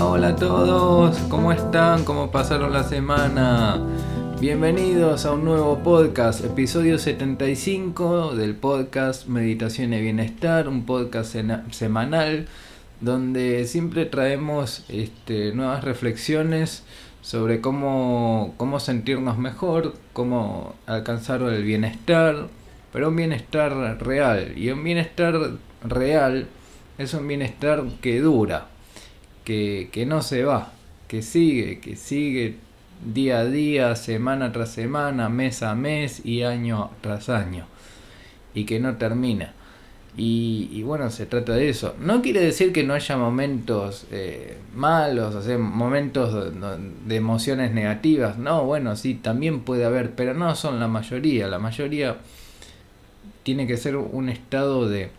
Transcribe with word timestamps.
hola 0.00 0.28
a 0.28 0.36
todos, 0.36 1.18
¿cómo 1.28 1.52
están? 1.52 2.04
¿Cómo 2.04 2.30
pasaron 2.30 2.72
la 2.72 2.84
semana? 2.84 3.80
Bienvenidos 4.40 5.24
a 5.24 5.32
un 5.32 5.44
nuevo 5.44 5.78
podcast, 5.80 6.44
episodio 6.44 6.98
75 6.98 8.36
del 8.36 8.54
podcast 8.54 9.26
Meditación 9.26 9.92
y 9.94 10.00
Bienestar, 10.00 10.68
un 10.68 10.86
podcast 10.86 11.34
semanal 11.72 12.46
donde 13.00 13.64
siempre 13.66 14.06
traemos 14.06 14.84
este, 14.88 15.52
nuevas 15.52 15.82
reflexiones 15.82 16.84
sobre 17.20 17.60
cómo, 17.60 18.54
cómo 18.56 18.78
sentirnos 18.78 19.36
mejor, 19.36 19.94
cómo 20.12 20.76
alcanzar 20.86 21.42
el 21.42 21.64
bienestar, 21.64 22.46
pero 22.92 23.08
un 23.08 23.16
bienestar 23.16 23.98
real. 24.00 24.52
Y 24.56 24.70
un 24.70 24.84
bienestar 24.84 25.34
real 25.82 26.46
es 26.98 27.14
un 27.14 27.26
bienestar 27.26 27.84
que 28.00 28.20
dura, 28.20 28.68
que, 29.48 30.04
no 30.06 30.20
se 30.20 30.44
va, 30.44 30.72
que 31.08 31.22
sigue, 31.22 31.80
que 31.80 31.96
sigue 31.96 32.56
día 33.14 33.40
a 33.40 33.44
día, 33.46 33.96
semana 33.96 34.52
tras 34.52 34.70
semana, 34.70 35.30
mes 35.30 35.62
a 35.62 35.74
mes 35.74 36.24
y 36.24 36.42
año 36.42 36.90
tras 37.00 37.30
año. 37.30 37.66
Y 38.52 38.64
que 38.64 38.78
no 38.78 38.96
termina. 38.96 39.54
Y, 40.20 40.82
bueno, 40.82 41.10
se 41.10 41.26
trata 41.26 41.52
de 41.52 41.68
eso. 41.68 41.94
No 42.00 42.22
quiere 42.22 42.40
decir 42.40 42.72
que 42.72 42.82
no 42.82 42.92
haya 42.92 43.16
momentos 43.16 44.04
eh, 44.10 44.58
malos, 44.74 45.34
o 45.36 45.42
sea, 45.42 45.56
momentos 45.58 46.52
de, 47.06 47.16
emociones 47.16 47.72
negativas. 47.72 48.36
No, 48.36 48.64
bueno, 48.64 48.96
sí, 48.96 49.14
también 49.14 49.60
puede 49.60 49.84
haber, 49.84 50.10
pero 50.16 50.34
no 50.34 50.56
son 50.56 50.80
la 50.80 50.88
mayoría. 50.88 51.46
La 51.46 51.60
mayoría 51.60 52.16
tiene 53.44 53.68
que 53.68 53.76
ser 53.76 53.96
un 53.96 54.28
estado 54.28 54.88
de, 54.88 55.10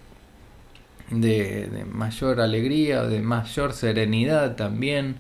de, 1.12 1.86
mayor 1.92 2.42
alegría, 2.42 3.04
de 3.04 3.22
mayor 3.22 3.74
serenidad 3.74 4.56
también. 4.56 5.16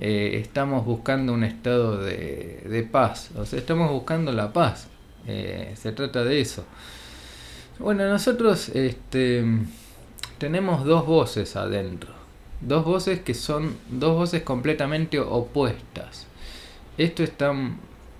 Eh, 0.00 0.40
estamos 0.40 0.84
buscando 0.84 1.32
un 1.32 1.42
estado 1.42 1.98
de, 1.98 2.62
de, 2.68 2.82
paz, 2.84 3.30
o 3.36 3.44
sea, 3.44 3.58
estamos 3.58 3.90
buscando 3.90 4.32
la 4.32 4.52
paz. 4.52 4.88
Eh, 5.26 5.74
se 5.76 5.92
trata 5.92 6.24
de 6.24 6.40
eso. 6.40 6.64
Bueno, 7.78 8.08
nosotros 8.08 8.70
este, 8.70 9.44
tenemos 10.38 10.84
dos 10.84 11.06
voces 11.06 11.56
adentro. 11.56 12.12
Dos 12.60 12.84
voces 12.84 13.20
que 13.20 13.34
son 13.34 13.76
dos 13.88 14.16
voces 14.16 14.42
completamente 14.42 15.20
opuestas. 15.20 16.26
Esto 16.96 17.22
está 17.22 17.54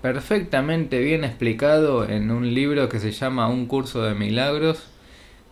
perfectamente 0.02 1.00
bien 1.00 1.24
explicado 1.24 2.08
en 2.08 2.30
un 2.30 2.54
libro 2.54 2.88
que 2.88 3.00
se 3.00 3.10
llama 3.10 3.48
Un 3.48 3.66
curso 3.66 4.02
de 4.02 4.14
milagros, 4.14 4.84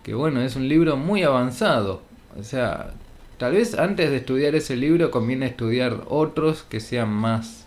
que 0.07 0.15
bueno, 0.15 0.41
es 0.41 0.55
un 0.55 0.69
libro 0.69 0.97
muy 0.97 1.25
avanzado. 1.25 2.01
O 2.39 2.45
sea, 2.45 2.93
tal 3.39 3.55
vez 3.55 3.75
antes 3.75 4.09
de 4.09 4.19
estudiar 4.19 4.55
ese 4.55 4.77
libro 4.77 5.11
conviene 5.11 5.47
estudiar 5.47 6.05
otros 6.07 6.63
que 6.63 6.79
sean 6.79 7.11
más 7.11 7.67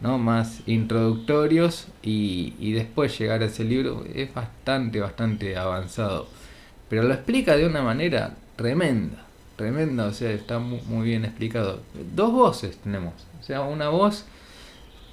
¿no? 0.00 0.16
más 0.16 0.60
introductorios 0.66 1.88
y, 2.00 2.72
después 2.72 3.18
llegar 3.18 3.42
a 3.42 3.46
ese 3.46 3.64
libro 3.64 4.04
es 4.14 4.32
bastante, 4.32 5.00
bastante 5.00 5.56
avanzado. 5.56 6.28
Pero 6.88 7.02
lo 7.02 7.14
explica 7.14 7.56
de 7.56 7.66
una 7.66 7.82
manera 7.82 8.36
tremenda, 8.54 9.26
tremenda, 9.56 10.06
o 10.06 10.12
sea, 10.12 10.30
está 10.30 10.60
muy, 10.60 11.04
bien 11.04 11.24
explicado. 11.24 11.80
Dos 12.14 12.32
voces 12.32 12.76
tenemos, 12.76 13.14
o 13.40 13.42
sea, 13.42 13.62
una 13.62 13.88
voz, 13.88 14.24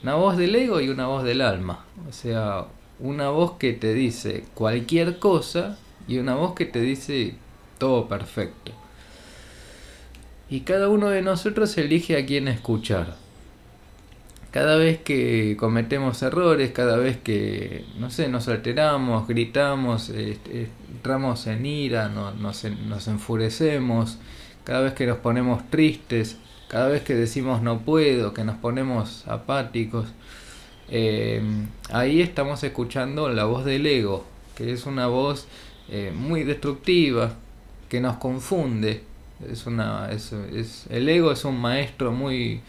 una 0.03 0.14
voz 0.14 0.38
del 0.38 0.53
ego 0.53 0.81
y 0.81 0.90
una 0.90 1.08
voz 1.08 1.23
del 1.23 1.42
alma. 1.42 1.84
O 2.08 2.14
sea, 2.14 2.66
una 3.00 3.30
voz 3.30 3.53
que 3.53 3.73
te 3.73 3.95
dice 3.95 4.45
cualquier 4.53 5.17
cosa 5.17 5.80
y 6.09 6.17
una 6.17 6.35
voz 6.35 6.55
que 6.55 6.65
te 6.65 6.81
dice 6.81 7.35
todo 7.77 8.09
perfecto. 8.09 8.73
Y 10.50 10.61
cada 10.61 10.89
uno 10.89 11.09
de 11.09 11.22
nosotros 11.22 11.78
elige 11.78 12.17
a 12.17 12.25
quién 12.25 12.50
escuchar 12.50 13.16
cada 14.51 14.78
vez 14.78 15.00
que 15.00 15.56
cometemos 15.59 16.22
errores, 16.23 16.72
cada 16.72 16.97
vez 16.97 17.17
que, 17.17 17.85
no 18.00 18.09
sé, 18.09 18.29
nos 18.29 18.47
alteramos, 18.47 19.28
gritamos, 19.28 20.09
entramos 20.09 21.45
en 21.47 21.66
ira, 21.66 22.09
nos, 22.09 22.63
nos, 22.63 23.07
enfurecemos, 23.07 24.17
cada 24.63 24.81
vez 24.81 24.94
que 24.94 25.05
nos 25.05 25.19
ponemos 25.19 25.69
tristes, 25.69 26.38
cada 26.67 26.88
vez 26.88 27.03
que 27.03 27.13
decimos 27.13 27.61
no 27.61 27.81
puedo, 27.81 28.34
que 28.34 28.44
nos 28.44 28.57
ponemos 28.57 29.28
apáticos, 29.28 30.07
eh, 30.89 31.41
ahí 31.91 32.22
estamos 32.22 32.63
escuchando 32.63 33.29
la 33.29 33.45
voz 33.45 33.66
del 33.66 33.85
ego, 33.85 34.25
que 34.55 34.72
es 34.72 34.88
una 34.88 35.05
voz 35.05 35.47
eh, 35.91 36.11
muy 36.16 36.44
destructiva, 36.44 37.33
que 37.89 38.00
nos 38.00 38.17
confunde. 38.17 39.03
Es 39.50 39.66
una, 39.66 40.11
es, 40.11 40.33
es, 40.33 40.85
el 40.89 41.07
ego 41.09 41.31
es 41.31 41.45
un 41.45 41.59
maestro 41.59 42.11
muy, 42.11 42.61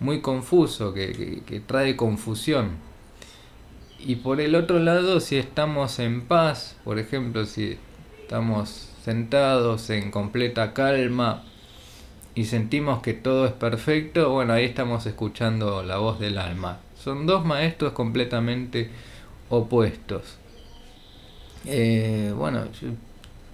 muy 0.00 0.20
confuso, 0.20 0.92
que, 0.92 1.62
trae 1.66 1.96
confusión. 1.96 2.72
Y 3.98 4.16
por 4.16 4.40
el 4.40 4.54
otro 4.54 4.78
lado, 4.78 5.20
si 5.20 5.36
estamos 5.36 5.98
en 5.98 6.22
paz, 6.22 6.76
por 6.84 6.98
ejemplo, 6.98 7.46
si 7.46 7.78
estamos 8.22 8.90
sentados 9.02 9.90
en 9.90 10.10
completa 10.10 10.74
calma 10.74 11.44
y 12.34 12.44
sentimos 12.44 13.00
que 13.02 13.14
todo 13.14 13.46
es 13.46 13.52
perfecto, 13.52 14.30
bueno, 14.30 14.52
ahí 14.52 14.64
estamos 14.64 15.06
escuchando 15.06 15.82
la 15.82 15.98
voz 15.98 16.18
del 16.18 16.38
alma. 16.38 16.80
Son 17.02 17.26
dos 17.26 17.44
maestros 17.44 17.92
completamente 17.92 18.90
opuestos. 19.48 20.38
Eh, 21.66 22.32
bueno, 22.36 22.64
yo 22.80 22.88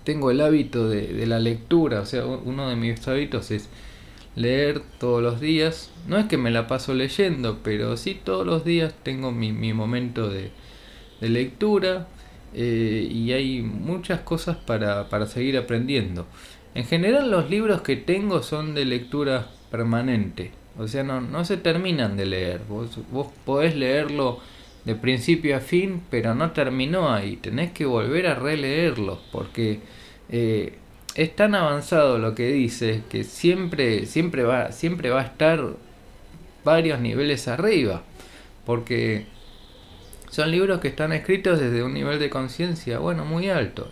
tengo 0.04 0.31
el 0.31 0.41
hábito 0.41 0.88
de, 0.88 1.26
la 1.26 1.38
lectura, 1.38 2.00
o 2.00 2.06
sea, 2.06 2.25
uno 2.26 2.69
de 2.69 2.76
mis 2.76 3.06
hábitos 3.06 3.50
es 3.50 3.69
leer 4.34 4.82
todos 4.98 5.22
los 5.22 5.41
días. 5.41 5.91
No 6.09 6.19
es 6.19 6.26
que 6.26 6.37
me 6.37 6.50
la 6.50 6.66
paso 6.66 6.94
leyendo, 6.94 7.60
pero 7.62 7.97
sí 7.97 8.19
todos 8.22 8.47
los 8.47 8.65
días 8.65 8.94
tengo 9.03 9.32
mi, 9.32 9.72
momento 9.72 10.28
de, 10.28 10.50
lectura 11.21 12.09
eh, 12.54 13.06
y 13.10 13.32
hay 13.32 13.60
muchas 13.62 14.21
cosas 14.21 14.56
para, 14.56 15.27
seguir 15.27 15.59
aprendiendo. 15.59 16.27
En 16.75 16.84
general 16.84 17.31
los 17.31 17.50
libros 17.50 17.82
que 17.82 17.97
tengo 17.97 18.42
son 18.42 18.75
de 18.75 18.84
lectura 18.84 19.48
permanente, 19.71 20.53
o 20.78 20.88
sea, 20.88 21.03
no, 21.03 21.21
no 21.21 21.44
se 21.44 21.56
terminan 21.56 22.16
de 22.16 22.27
leer. 22.27 22.62
Vos, 22.69 22.98
vos 23.12 23.28
podés 23.44 23.77
leerlo 23.77 24.41
de 24.85 24.95
principio 24.95 25.57
a 25.57 25.61
fin, 25.61 26.03
pero 26.11 26.35
no 26.35 26.53
terminó 26.53 27.13
ahí. 27.13 27.37
Tenés 27.37 27.73
que 27.73 27.85
volver 27.85 28.27
a 28.27 28.35
releerlo 28.35 29.21
porque 29.33 29.81
eh, 30.29 30.79
es 31.15 31.37
tan 31.37 31.55
avanzado 31.55 32.19
lo 32.19 32.35
que 32.35 32.49
dice 32.53 33.03
que 33.09 33.25
siempre, 33.25 34.07
siempre, 34.07 34.45
va, 34.45 34.73
siempre 34.73 35.11
va 35.11 35.21
a 35.21 35.25
estar 35.25 35.65
varios 36.65 37.01
niveles 37.01 37.49
arriba. 37.49 38.03
Porque 38.65 39.27
son 40.31 40.51
libros 40.51 40.81
que 40.81 40.89
están 40.89 41.13
escritos 41.13 41.59
desde 41.59 41.83
un 41.83 41.93
nivel 41.93 42.19
de 42.19 42.31
conciencia, 42.31 42.99
bueno, 42.99 43.25
muy 43.25 43.49
alto. 43.49 43.91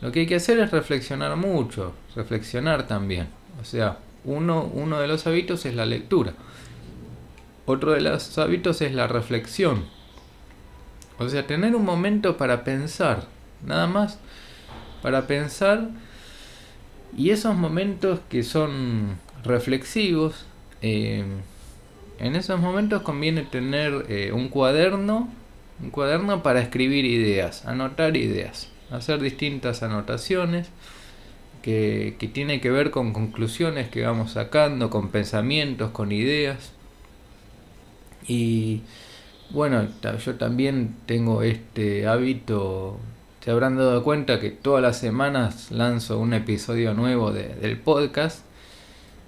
Lo 0.00 0.12
que 0.12 0.20
hay 0.20 0.26
que 0.26 0.36
hacer 0.36 0.58
es 0.60 0.70
reflexionar 0.70 1.36
mucho, 1.36 1.94
reflexionar 2.14 2.86
también. 2.86 3.28
O 3.60 3.64
sea, 3.64 3.98
uno, 4.24 4.64
uno 4.72 5.00
de 5.00 5.08
los 5.08 5.26
hábitos 5.26 5.66
es 5.66 5.74
la 5.74 5.86
lectura. 5.86 6.32
Otro 7.66 7.92
de 7.92 8.00
los 8.00 8.38
hábitos 8.38 8.80
es 8.80 8.94
la 8.94 9.08
reflexión. 9.08 9.84
O 11.18 11.28
sea, 11.28 11.46
tener 11.46 11.74
un 11.74 11.84
momento 11.84 12.36
para 12.36 12.64
pensar, 12.64 13.26
nada 13.64 13.86
más 13.86 14.18
para 15.02 15.26
pensar 15.26 15.90
y 17.16 17.30
esos 17.30 17.56
momentos 17.56 18.20
que 18.28 18.42
son 18.42 19.16
reflexivos, 19.44 20.46
eh, 20.82 21.24
en 22.18 22.36
esos 22.36 22.60
momentos 22.60 23.02
conviene 23.02 23.42
tener 23.42 24.06
eh, 24.08 24.32
un 24.32 24.48
cuaderno, 24.48 25.28
un 25.82 25.90
cuaderno 25.90 26.42
para 26.42 26.60
escribir 26.60 27.04
ideas, 27.04 27.64
anotar 27.64 28.16
ideas, 28.16 28.70
hacer 28.90 29.20
distintas 29.20 29.82
anotaciones 29.82 30.68
que, 31.62 32.16
que 32.18 32.28
tiene 32.28 32.60
que 32.60 32.70
ver 32.70 32.90
con 32.90 33.12
conclusiones 33.12 33.88
que 33.88 34.02
vamos 34.02 34.32
sacando, 34.32 34.90
con 34.90 35.08
pensamientos, 35.08 35.90
con 35.90 36.12
ideas. 36.12 36.72
Y 38.26 38.82
bueno, 39.50 39.86
yo 40.24 40.34
también 40.36 40.96
tengo 41.06 41.42
este 41.42 42.06
hábito 42.06 42.98
se 43.48 43.52
habrán 43.52 43.78
dado 43.78 44.04
cuenta 44.04 44.40
que 44.40 44.50
todas 44.50 44.82
las 44.82 44.98
semanas 44.98 45.70
lanzo 45.70 46.18
un 46.18 46.34
episodio 46.34 46.92
nuevo 46.92 47.32
del 47.32 47.78
podcast. 47.78 48.44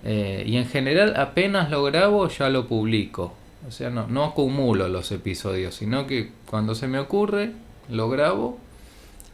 Eh, 0.05 0.44
y 0.46 0.58
en 0.58 0.67
general 0.67 1.14
apenas 1.17 1.70
lo 1.70 1.82
grabo 1.84 2.28
ya 2.28 2.50
lo 2.50 2.69
publico. 2.69 3.32
O 3.67 3.70
sea, 3.70 3.88
no, 3.88 4.25
acumulo 4.25 4.90
los 4.90 5.11
episodios, 5.11 5.75
sino 5.75 6.06
que 6.06 6.32
cuando 6.44 6.75
se 6.75 6.87
me 6.87 6.99
ocurre 6.99 7.52
lo 7.88 8.11
grabo 8.11 8.58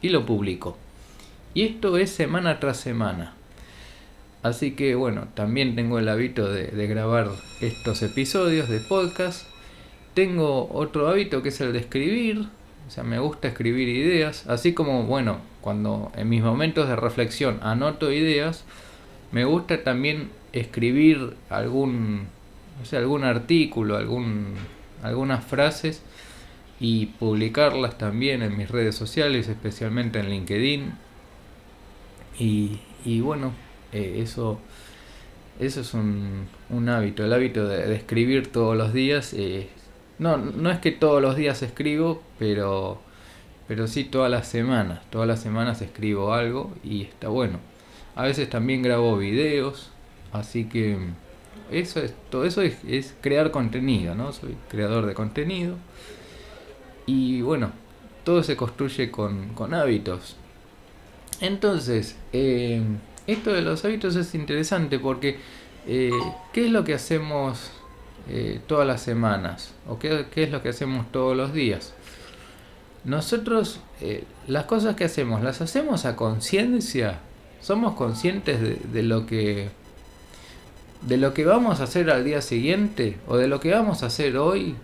y 0.03 0.11
lo 0.11 0.25
publico. 0.25 0.79
Y 1.53 1.65
esto 1.65 1.97
es 1.99 2.11
semana 2.11 2.61
tras 2.61 2.77
semana. 2.77 3.35
Así 4.45 4.77
que 4.77 4.95
bueno, 4.95 5.27
también 5.35 5.75
tengo 5.75 5.99
el 5.99 6.09
hábito 6.09 6.49
de, 6.49 6.69
de, 6.69 6.87
grabar 6.87 7.29
estos 7.61 8.03
episodios 8.03 8.69
de 8.69 8.79
podcast. 8.79 9.49
Tengo 10.17 10.71
otro 10.73 11.09
hábito 11.09 11.43
que 11.43 11.51
es 11.51 11.61
el 11.61 11.75
de 11.75 11.81
escribir. 11.81 12.49
O 12.89 12.91
sea, 12.91 13.05
me 13.05 13.19
gusta 13.19 13.49
escribir 13.49 13.87
ideas, 13.87 14.47
así 14.47 14.73
como, 14.73 15.03
bueno, 15.03 15.41
cuando 15.61 16.11
en 16.17 16.31
mis 16.31 16.43
momentos 16.43 16.89
de 16.89 16.97
reflexión 16.97 17.59
anoto 17.61 18.11
ideas, 18.11 18.65
me 19.31 19.45
gusta 19.45 19.85
también 19.85 20.31
escribir 20.55 21.35
algún, 21.51 22.29
algún 22.93 23.25
artículo, 23.25 23.99
algún, 23.99 24.55
algunas 25.03 25.45
frases 25.45 26.03
y 26.81 27.07
publicarlas 27.19 27.99
también 27.99 28.43
en 28.43 28.57
mis 28.57 28.71
redes 28.71 28.95
sociales, 28.95 29.49
especialmente 29.49 30.19
en 30.21 30.31
LinkedIn. 30.31 30.93
Y, 32.39 32.81
y 33.05 33.21
bueno, 33.21 33.53
eh, 33.93 34.21
eso, 34.23 34.61
eso 35.61 35.83
es 35.83 35.93
un, 35.93 36.47
un, 36.71 36.89
hábito, 36.89 37.23
el 37.23 37.35
hábito 37.35 37.69
de, 37.69 37.95
escribir 37.95 38.51
todos 38.51 38.79
los 38.79 38.95
días. 38.95 39.35
Eh, 39.35 39.69
no, 40.19 40.37
no 40.37 40.71
es 40.71 40.79
que 40.79 40.93
todos 40.93 41.21
los 41.21 41.37
días 41.37 41.63
escribo, 41.63 42.23
pero, 42.39 43.01
pero 43.69 43.87
sí 43.87 44.05
todas 44.05 44.31
las 44.31 44.49
semanas. 44.49 45.03
Todas 45.11 45.29
las 45.29 45.41
semanas 45.41 45.83
escribo 45.83 46.33
algo 46.33 46.73
y 46.83 47.03
está 47.03 47.29
bueno. 47.29 47.59
A 48.15 48.23
veces 48.23 48.49
también 48.49 48.83
grabo 48.83 49.17
videos, 49.19 49.91
así 50.33 50.65
que 50.65 50.97
eso 51.71 52.01
es, 52.01 52.15
todo 52.31 52.45
eso 52.45 52.63
es, 52.63 52.79
es 52.87 53.15
crear 53.21 53.51
contenido, 53.51 54.15
¿no? 54.15 54.33
Soy 54.33 54.57
creador 54.69 55.07
de 55.07 55.15
contenido. 55.15 55.77
Y 57.07 57.43
bueno, 57.43 57.73
todo 58.25 58.43
se 58.43 58.57
construye 58.57 59.11
con, 59.11 59.51
con 59.51 59.75
hábitos. 59.75 60.37
Entonces, 61.41 62.17
eh, 62.33 62.83
esto 63.27 63.53
de 63.53 63.63
los 63.63 63.85
hábitos 63.85 64.17
es 64.17 64.35
interesante 64.35 64.99
porque 64.99 65.39
eh, 65.87 66.11
¿qué 66.53 66.67
es 66.67 66.73
lo 66.73 66.85
que 66.85 66.95
hacemos 66.95 67.71
eh, 68.29 68.61
todas 68.67 68.87
las 68.87 69.03
semanas? 69.03 69.73
¿O 69.89 69.99
qué, 69.99 70.27
es 70.35 70.51
lo 70.51 70.63
que 70.63 70.71
hacemos 70.71 71.11
todos 71.13 71.37
los 71.37 71.53
días? 71.53 71.95
Nosotros, 73.05 73.81
las 74.49 74.65
cosas 74.65 74.97
que 74.97 75.05
hacemos, 75.05 75.43
¿las 75.43 75.61
hacemos 75.61 76.05
a 76.07 76.17
conciencia? 76.17 77.21
¿Somos 77.61 77.95
conscientes 77.95 78.61
de, 78.61 78.81
de, 78.93 79.03
lo 79.05 79.27
que 79.27 79.69
de 81.03 81.17
lo 81.17 81.33
que 81.33 81.45
vamos 81.45 81.81
a 81.81 81.85
hacer 81.85 82.11
al 82.11 82.25
día 82.25 82.43
siguiente 82.43 83.19
o 83.29 83.37
de 83.37 83.47
lo 83.47 83.61
que 83.61 83.71
vamos 83.71 84.03
a 84.03 84.07
hacer 84.07 84.37
hoy? 84.37 84.75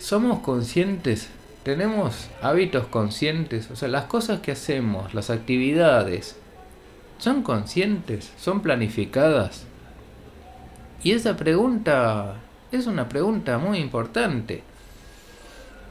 ¿Somos 0.00 0.40
conscientes 0.40 1.28
tenemos 1.66 2.28
hábitos 2.42 2.86
conscientes, 2.86 3.72
o 3.72 3.74
sea, 3.74 3.88
las 3.88 4.04
cosas 4.04 4.38
que 4.38 4.52
hacemos, 4.52 5.14
las 5.14 5.30
actividades, 5.30 6.36
son 7.18 7.42
conscientes, 7.42 8.30
son 8.38 8.62
planificadas. 8.62 9.64
Y 11.02 11.12
esa 11.12 11.36
pregunta 11.36 12.36
es 12.72 12.86
una 12.86 13.08
pregunta 13.08 13.58
muy 13.58 13.78
importante, 13.78 14.62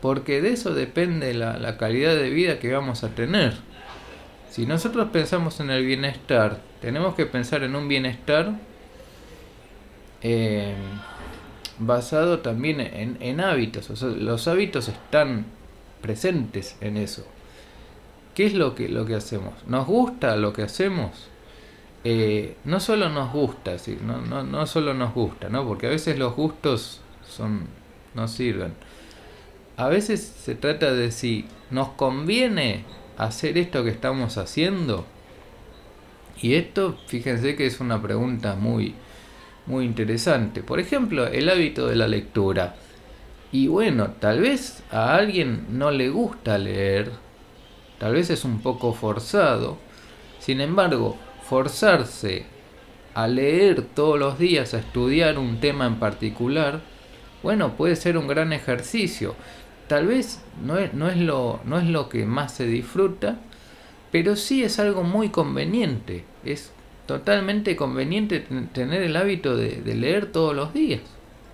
porque 0.02 0.42
de 0.42 0.52
eso 0.54 0.74
depende 0.74 1.34
la, 1.34 1.78
calidad 1.78 2.16
de 2.16 2.30
vida 2.30 2.60
que 2.60 2.74
vamos 2.74 3.04
a 3.04 3.10
tener. 3.10 3.54
Si 4.50 4.66
nosotros 4.66 5.10
pensamos 5.12 5.60
en 5.60 5.69
el 5.69 5.86
bienestar, 5.86 6.60
tenemos 6.81 7.16
que 7.16 7.25
pensar 7.25 7.63
en 7.63 7.75
un 7.75 7.88
bienestar 7.88 8.54
eh, 10.22 10.74
basado 11.80 12.40
también 12.40 12.80
en, 12.80 13.18
en 13.19 13.42
hábitos. 13.42 13.90
O 13.90 13.96
sea, 13.96 14.10
los 14.10 14.48
hábitos 14.48 14.88
están 14.88 15.46
presentes 16.01 16.78
en 16.81 16.98
eso. 16.98 17.25
¿Qué 18.34 18.46
es 18.46 18.54
lo 18.54 18.75
que, 18.75 18.90
lo 18.90 19.06
que 19.06 19.16
hacemos? 19.16 19.54
¿Nos 19.66 19.88
gusta 19.88 20.36
lo 20.36 20.54
que 20.54 20.63
hacemos? 20.63 21.30
Eh, 22.07 22.56
no 22.66 22.80
solo 22.80 23.10
nos 23.10 23.34
gusta, 23.34 23.78
no, 24.06 24.22
no, 24.22 24.44
no 24.44 24.68
solo 24.68 24.94
nos 24.94 25.16
gusta, 25.16 25.50
¿no? 25.50 25.68
porque 25.68 25.88
a 25.88 25.90
veces 25.90 26.19
los 26.19 26.36
gustos 26.36 27.02
son, 27.28 27.68
no 28.13 28.28
sirven. 28.28 28.75
A 29.75 29.88
veces 29.88 30.22
se 30.22 30.54
trata 30.54 30.94
de 30.94 31.10
si 31.12 31.46
nos 31.72 31.90
conviene 31.90 32.84
hacer 33.18 33.57
esto 33.57 33.84
que 33.84 33.90
estamos 33.90 34.38
haciendo. 34.38 35.07
Y 36.40 36.54
esto, 36.54 36.96
fíjense 37.07 37.56
que 37.56 37.66
es 37.66 37.80
una 37.80 38.00
pregunta 38.00 38.56
muy, 38.56 38.94
muy 39.66 39.86
interesante. 39.86 40.62
Por 40.62 40.80
ejemplo, 40.80 41.25
el 41.25 41.50
hábito 41.50 41.88
de 41.88 41.96
la 41.96 42.08
lectura. 42.08 42.75
Y 43.51 43.66
bueno, 43.66 44.12
tal 44.19 44.42
vez 44.42 44.84
a 44.92 45.16
alguien 45.16 45.66
no 45.72 45.90
le 45.90 46.10
gusta 46.10 46.60
leer, 46.60 47.12
tal 47.98 48.13
vez 48.13 48.30
es 48.30 48.46
un 48.46 48.62
poco 48.62 48.94
forzado. 48.94 49.80
Sin 50.38 50.62
embargo, 50.62 51.18
forzarse 51.48 52.46
a 53.14 53.28
leer 53.28 53.82
todos 53.82 54.20
los 54.20 54.38
días, 54.38 54.74
a 54.74 54.80
estudiar 54.80 55.38
un 55.38 55.60
tema 55.60 55.86
en 55.86 55.96
particular, 55.96 56.82
bueno, 57.44 57.76
puede 57.76 57.96
ser 57.96 58.18
un 58.18 58.28
gran 58.28 58.54
ejercicio. 58.54 59.36
Tal 59.88 60.08
vez 60.08 60.42
no 60.64 60.78
es, 60.78 60.94
no 60.94 61.10
es, 61.10 61.18
lo, 61.18 61.60
no 61.66 61.80
es 61.80 61.86
lo 61.86 62.10
que 62.10 62.26
más 62.26 62.54
se 62.54 62.66
disfruta, 62.66 63.38
pero 64.12 64.36
sí 64.36 64.64
es 64.64 64.80
algo 64.80 65.04
muy 65.04 65.30
conveniente. 65.30 66.26
Es 66.44 66.72
totalmente 67.06 67.76
conveniente 67.76 68.40
tener 68.74 69.04
el 69.04 69.16
hábito 69.16 69.56
de 69.56 69.96
leer 69.96 70.32
todos 70.32 70.56
los 70.56 70.74
días. 70.74 71.02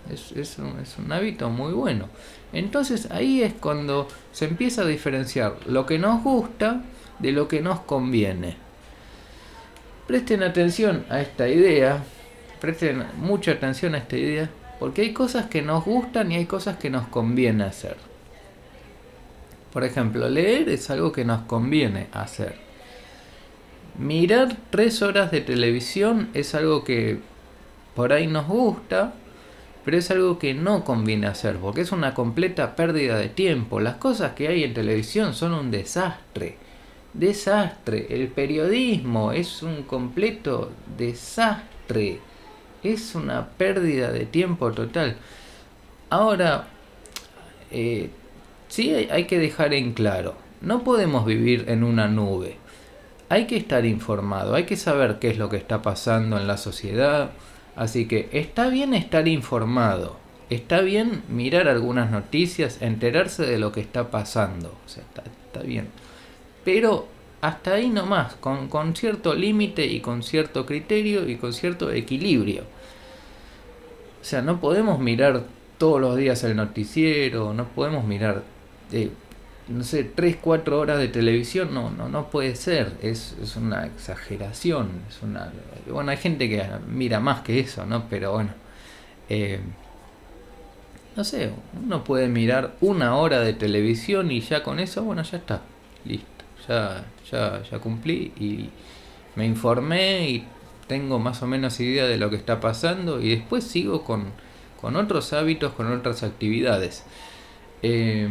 Es, 0.10 0.58
un, 0.58 1.12
hábito 1.12 1.50
muy 1.50 1.74
bueno. 1.74 2.10
Entonces 2.54 3.10
ahí 3.12 3.44
es 3.44 3.54
cuando 3.54 4.08
se 4.32 4.46
empieza 4.46 4.82
a 4.82 4.86
diferenciar 4.86 5.56
lo 5.68 5.86
que 5.86 6.00
nos 6.00 6.24
gusta 6.24 6.84
de 7.20 7.32
lo 7.32 7.48
que 7.48 7.62
nos 7.62 7.82
conviene. 7.82 8.58
Presten 10.08 10.44
atención 10.44 11.06
a 11.10 11.22
esta 11.22 11.48
idea, 11.48 12.04
presten 12.60 13.06
mucha 13.18 13.52
atención 13.52 13.96
a 13.96 14.00
esta 14.00 14.18
idea, 14.18 14.50
porque 14.80 15.04
hay 15.04 15.14
cosas 15.14 15.46
que 15.46 15.62
nos 15.62 15.86
gustan 15.86 16.32
y 16.32 16.36
hay 16.36 16.46
cosas 16.46 16.78
que 16.78 16.90
nos 16.90 17.08
conviene 17.08 17.64
hacer. 17.64 17.98
Por 19.72 19.84
ejemplo, 19.84 20.30
leer 20.30 20.68
es 20.70 20.90
algo 20.90 21.12
que 21.12 21.24
nos 21.24 21.44
conviene 21.44 22.08
hacer. 22.12 22.56
Mirar 23.98 24.58
tres 24.70 25.02
horas 25.02 25.32
de 25.32 25.42
televisión 25.42 26.30
es 26.34 26.56
algo 26.56 26.84
que 26.84 27.20
por 27.96 28.14
ahí 28.14 28.28
nos 28.28 28.48
gusta, 28.48 29.14
pero 29.84 29.98
es 29.98 30.12
algo 30.12 30.40
que 30.40 30.54
no 30.54 30.84
conviene 30.84 31.28
hacer 31.28 31.58
porque 31.58 31.82
es 31.82 31.92
una 31.92 32.14
completa 32.14 32.76
pérdida 32.76 33.18
de 33.18 33.30
tiempo. 33.30 33.80
Las 33.80 33.96
cosas 33.96 34.34
que 34.34 34.48
hay 34.48 34.64
en 34.64 34.74
televisión 34.74 35.34
son 35.34 35.54
un 35.54 35.72
desastre. 35.72 36.58
Desastre. 37.14 38.08
El 38.10 38.28
periodismo 38.30 39.32
es 39.32 39.64
un 39.64 39.84
completo 39.84 40.72
desastre. 40.98 42.20
Es 42.84 43.16
una 43.16 43.48
pérdida 43.50 44.12
de 44.12 44.26
tiempo 44.26 44.72
total. 44.72 45.18
Ahora, 46.10 46.68
eh, 47.72 48.10
sí 48.68 48.94
hay 48.94 49.26
que 49.26 49.40
dejar 49.40 49.74
en 49.74 49.94
claro, 49.94 50.36
no 50.62 50.84
podemos 50.84 51.26
vivir 51.26 51.66
en 51.68 51.84
una 51.84 52.08
nube. 52.08 52.58
Hay 53.30 53.48
que 53.48 53.56
estar 53.56 53.86
informado, 53.86 54.56
hay 54.56 54.66
que 54.66 54.76
saber 54.76 55.20
qué 55.20 55.30
es 55.30 55.38
lo 55.38 55.48
que 55.48 55.58
está 55.58 55.82
pasando 55.82 56.38
en 56.38 56.48
la 56.48 56.58
sociedad, 56.58 57.32
Así 57.76 58.06
que 58.06 58.30
está 58.34 58.68
bien 58.68 58.94
estar 58.94 59.28
informado, 59.28 60.18
está 60.50 60.82
bien 60.82 61.24
mirar 61.30 61.68
algunas 61.68 62.12
noticias, 62.12 62.82
enterarse 62.82 63.46
de 63.46 63.60
lo 63.60 63.72
que 63.72 63.80
está 63.80 64.12
pasando, 64.12 64.76
está, 64.86 65.62
bien. 65.62 65.88
Pero 66.64 67.08
hasta 67.42 67.74
ahí 67.74 67.90
nomás, 67.90 68.36
con, 68.36 68.70
con 68.70 68.96
cierto 68.96 69.34
límite 69.34 69.86
y 69.86 70.00
con 70.00 70.24
cierto 70.24 70.66
criterio 70.66 71.28
y 71.28 71.36
con 71.36 71.54
cierto 71.54 71.92
equilibrio. 71.92 72.64
O 74.22 74.24
sea, 74.24 74.42
no 74.42 74.60
podemos 74.60 75.00
mirar 75.00 75.44
todos 75.78 76.00
los 76.00 76.16
días 76.16 76.44
el 76.44 76.56
noticiero, 76.56 77.54
no 77.54 77.66
podemos 77.70 78.06
mirar 78.06 78.44
eh, 78.92 79.10
no 79.68 79.84
sé, 79.84 80.04
3, 80.04 80.38
4 80.42 80.80
horas 80.80 81.00
de 81.00 81.08
televisión, 81.08 81.74
no, 81.74 81.90
no, 81.90 82.10
no 82.10 82.30
puede 82.30 82.56
ser, 82.56 82.94
es, 83.02 83.36
es, 83.42 83.56
una 83.56 83.86
exageración, 83.86 84.90
es 85.10 85.22
una... 85.22 85.52
Bueno, 85.90 86.12
hay 86.12 86.18
gente 86.18 86.50
que 86.50 86.64
mira 86.88 87.20
más 87.20 87.42
que 87.42 87.60
eso, 87.60 87.86
¿no? 87.86 88.06
Pero 88.10 88.34
bueno, 88.34 88.52
eh, 89.30 89.60
no 91.16 91.24
sé, 91.24 91.52
uno 91.82 92.04
puede 92.04 92.28
mirar 92.28 92.76
una 92.82 93.16
hora 93.16 93.40
de 93.42 93.54
televisión 93.54 94.32
y 94.32 94.42
ya 94.42 94.64
con 94.64 94.80
eso, 94.80 95.04
bueno, 95.04 95.24
ya 95.24 95.38
está, 95.38 95.62
listo, 96.06 96.28
ya, 96.68 97.06
ya, 97.32 97.64
ya 97.70 97.80
cumplí 97.80 98.32
y 98.40 98.70
me 99.36 99.46
informé 99.46 100.30
y 100.30 100.48
tengo 100.88 101.20
más 101.20 101.42
o 101.42 101.48
menos 101.48 101.80
idea 101.80 102.06
de 102.06 102.18
lo 102.18 102.30
que 102.30 102.36
está 102.36 102.60
pasando 102.60 103.22
y 103.22 103.30
después 103.30 103.64
sigo 103.64 104.04
con, 104.04 104.26
con 104.80 104.96
otros 104.96 105.34
hábitos, 105.34 105.74
con 105.74 105.92
otras 105.92 106.24
actividades. 106.24 107.04
Eh, 107.84 108.28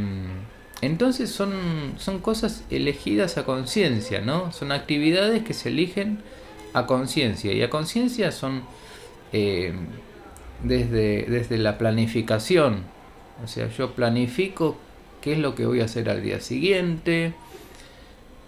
entonces 0.82 1.30
son, 1.30 1.52
son 1.98 2.20
cosas 2.20 2.64
elegidas 2.70 3.36
a 3.36 3.44
conciencia, 3.44 4.20
¿no? 4.20 4.52
Son 4.52 4.72
actividades 4.72 5.42
que 5.42 5.52
se 5.52 5.68
eligen 5.68 6.20
a 6.72 6.86
conciencia. 6.86 7.52
Y 7.52 7.62
a 7.62 7.68
conciencia 7.68 8.32
son 8.32 8.62
eh, 9.32 9.74
desde, 10.62 11.26
desde 11.28 11.58
la 11.58 11.76
planificación. 11.76 12.84
O 13.44 13.46
sea, 13.46 13.68
yo 13.68 13.94
planifico 13.94 14.78
qué 15.20 15.32
es 15.32 15.38
lo 15.38 15.54
que 15.54 15.66
voy 15.66 15.80
a 15.80 15.84
hacer 15.84 16.08
al 16.08 16.22
día 16.22 16.40
siguiente. 16.40 17.34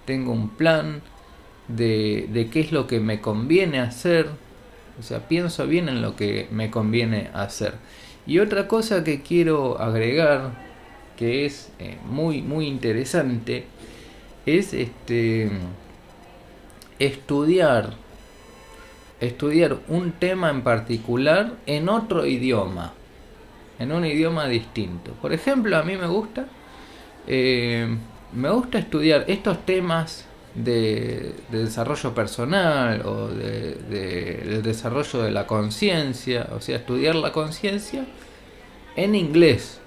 Tengo 0.05 0.33
un 0.33 0.49
plan 0.49 1.03
de, 1.69 2.29
de 2.33 2.49
qué 2.49 2.61
es 2.61 2.73
lo 2.73 2.87
que 2.87 3.01
me 3.01 3.21
conviene 3.21 3.81
hacer. 3.81 4.29
O 4.99 5.03
sea, 5.03 5.29
pienso 5.29 5.67
bien 5.67 5.89
en 5.89 6.03
lo 6.03 6.17
que 6.17 6.49
me 6.51 6.71
conviene 6.71 7.31
hacer. 7.35 7.75
Y 8.27 8.39
otra 8.39 8.69
cosa 8.69 9.05
que 9.05 9.23
quiero 9.23 9.81
agregar 9.81 10.53
que 11.17 11.45
es 11.45 11.73
eh, 11.79 11.99
muy, 12.05 12.43
muy 12.43 12.67
interesante, 12.67 13.65
es 14.47 14.73
este, 14.73 15.51
estudiar 16.99 17.95
estudiar 19.23 19.79
un 19.87 20.11
tema 20.13 20.51
en 20.51 20.63
particular 20.63 21.53
en 21.67 21.89
otro 21.89 22.27
idioma, 22.27 22.93
en 23.79 23.93
un 23.93 24.05
idioma 24.05 24.49
distinto. 24.49 25.13
Por 25.23 25.33
ejemplo, 25.33 25.77
a 25.77 25.85
mí 25.85 25.97
me 25.97 26.09
gusta, 26.09 26.47
eh, 27.29 27.87
me 28.33 28.51
gusta 28.51 28.79
estudiar 28.79 29.25
estos 29.29 29.65
temas 29.65 30.27
de, 30.55 31.35
desarrollo 31.51 32.15
personal 32.15 33.03
o 33.05 33.29
de, 33.29 34.61
desarrollo 34.63 35.23
de 35.23 35.31
la 35.31 35.47
conciencia, 35.47 36.49
o 36.55 36.61
sea, 36.61 36.77
estudiar 36.77 37.15
la 37.15 37.33
conciencia 37.33 38.05
en 38.97 39.15
inglés. 39.15 39.81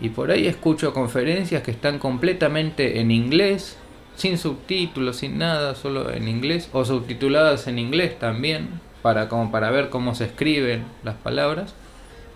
Y 0.00 0.10
por 0.10 0.30
ahí 0.30 0.46
escucho 0.46 0.92
conferencias 0.92 1.62
que 1.62 1.72
están 1.72 1.98
completamente 1.98 3.00
en 3.00 3.10
inglés, 3.10 3.76
sin 4.14 4.38
subtítulos, 4.38 5.16
sin 5.16 5.38
nada, 5.38 5.74
solo 5.74 6.12
en 6.12 6.28
inglés, 6.28 6.68
o 6.72 6.84
subtituladas 6.84 7.66
en 7.66 7.78
inglés 7.78 8.18
también, 8.18 8.80
para, 9.02 9.28
como 9.28 9.50
para 9.50 9.70
ver 9.70 9.90
cómo 9.90 10.14
se 10.14 10.24
escriben 10.24 10.84
las 11.02 11.16
palabras. 11.16 11.74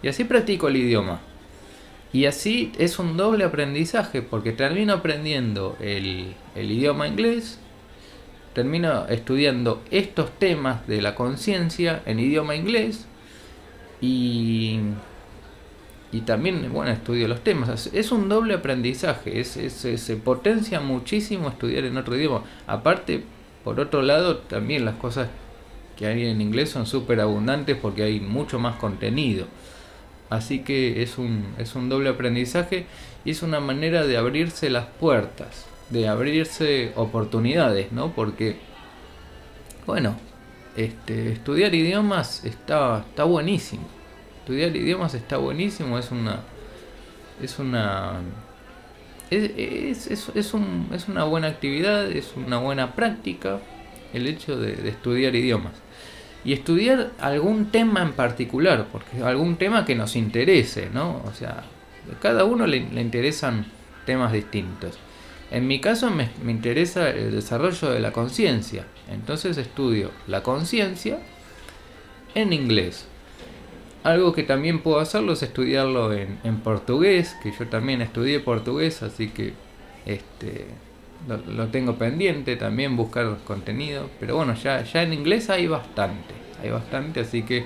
Y 0.02 0.08
así 0.08 0.24
practico 0.24 0.68
el 0.68 0.76
idioma. 0.76 1.20
Y 2.12 2.26
así 2.26 2.72
es 2.78 2.98
un 2.98 3.16
doble 3.16 3.44
aprendizaje 3.44 4.20
porque 4.20 4.52
termino 4.52 4.92
aprendiendo 4.92 5.76
el, 5.80 6.34
idioma 6.54 7.08
inglés, 7.08 7.58
termino 8.52 9.06
estudiando 9.06 9.82
estos 9.90 10.30
temas 10.38 10.86
de 10.86 11.00
la 11.00 11.14
conciencia 11.14 12.02
en 12.04 12.20
idioma 12.20 12.54
inglés 12.54 13.06
y, 14.02 14.80
y 16.12 16.20
también, 16.20 16.70
bueno, 16.70 16.92
estudio 16.92 17.28
los 17.28 17.42
temas. 17.42 17.88
Es 17.94 18.12
un 18.12 18.28
doble 18.28 18.54
aprendizaje, 18.54 19.40
es, 19.40 19.48
se 19.48 20.16
potencia 20.16 20.80
muchísimo 20.80 21.48
estudiar 21.48 21.84
en 21.84 21.96
otro 21.96 22.14
idioma. 22.14 22.44
Aparte, 22.66 23.24
por 23.64 23.80
otro 23.80 24.02
lado, 24.02 24.36
también 24.36 24.84
las 24.84 24.96
cosas 24.96 25.28
que 25.96 26.06
hay 26.06 26.26
en 26.26 26.42
inglés 26.42 26.68
son 26.68 26.84
súper 26.84 27.20
abundantes 27.20 27.76
porque 27.80 28.02
hay 28.02 28.20
mucho 28.20 28.58
más 28.58 28.76
contenido. 28.76 29.46
Así 30.32 30.60
que 30.60 31.02
es 31.02 31.18
un, 31.18 31.54
es 31.58 31.74
un 31.74 31.90
doble 31.90 32.08
aprendizaje 32.08 32.86
y 33.22 33.32
es 33.32 33.42
una 33.42 33.60
manera 33.60 34.06
de 34.06 34.16
abrirse 34.16 34.70
las 34.70 34.86
puertas, 34.86 35.66
de 35.90 36.08
abrirse 36.08 36.92
oportunidades, 36.96 37.92
¿no? 37.92 38.14
Porque, 38.14 38.56
bueno, 39.86 40.16
este, 40.74 41.32
estudiar 41.32 41.74
idiomas 41.74 42.46
está, 42.46 43.04
está 43.10 43.24
buenísimo. 43.24 43.86
Estudiar 44.38 44.74
idiomas 44.74 45.12
está 45.12 45.36
buenísimo, 45.36 45.98
es 45.98 46.10
una. 46.10 46.40
Es 47.42 47.58
una. 47.58 48.20
Es, 49.28 50.06
es, 50.08 50.30
es, 50.34 50.54
un, 50.54 50.88
es 50.94 51.08
una 51.08 51.24
buena 51.24 51.48
actividad, 51.48 52.10
es 52.10 52.32
una 52.36 52.56
buena 52.56 52.94
práctica 52.94 53.60
el 54.14 54.26
hecho 54.26 54.56
de 54.56 54.88
estudiar 54.88 55.34
idiomas 55.34 55.74
y 56.44 56.52
estudiar 56.52 57.12
algún 57.20 57.66
tema 57.66 58.02
en 58.02 58.12
particular, 58.12 58.88
porque 58.90 59.22
algún 59.22 59.56
tema 59.56 59.84
que 59.84 59.94
nos 59.94 60.16
interese, 60.16 60.88
¿no? 60.92 61.22
O 61.24 61.32
sea, 61.32 61.64
a 62.10 62.20
cada 62.20 62.44
uno 62.44 62.66
le, 62.66 62.78
interesan 62.78 63.66
temas 64.06 64.32
distintos. 64.32 64.98
En 65.50 65.66
mi 65.66 65.80
caso 65.80 66.10
me, 66.10 66.30
me 66.42 66.50
interesa 66.50 67.10
el 67.10 67.32
desarrollo 67.32 67.90
de 67.90 68.00
la 68.00 68.12
conciencia, 68.12 68.86
entonces 69.10 69.58
estudio 69.58 70.10
la 70.26 70.42
conciencia 70.42 71.18
en 72.34 72.52
inglés. 72.52 73.06
Algo 74.02 74.32
que 74.32 74.42
también 74.42 74.80
puedo 74.80 74.98
hacerlo 74.98 75.34
es 75.34 75.42
estudiarlo 75.44 76.12
en, 76.12 76.40
en 76.42 76.58
portugués, 76.58 77.36
que 77.42 77.52
yo 77.52 77.68
también 77.68 78.02
estudié 78.02 78.40
portugués, 78.40 79.02
así 79.02 79.28
que 79.28 79.52
este, 80.06 80.66
lo, 81.28 81.68
tengo 81.68 81.96
pendiente 81.96 82.56
también 82.56 82.96
buscar 82.96 83.38
contenido, 83.44 84.10
pero 84.18 84.36
bueno, 84.36 84.54
ya, 84.54 84.82
ya 84.82 85.02
en 85.02 85.12
inglés 85.12 85.50
hay 85.50 85.66
bastante, 85.66 86.34
hay 86.62 86.70
bastante, 86.70 87.20
así 87.20 87.42
que 87.42 87.64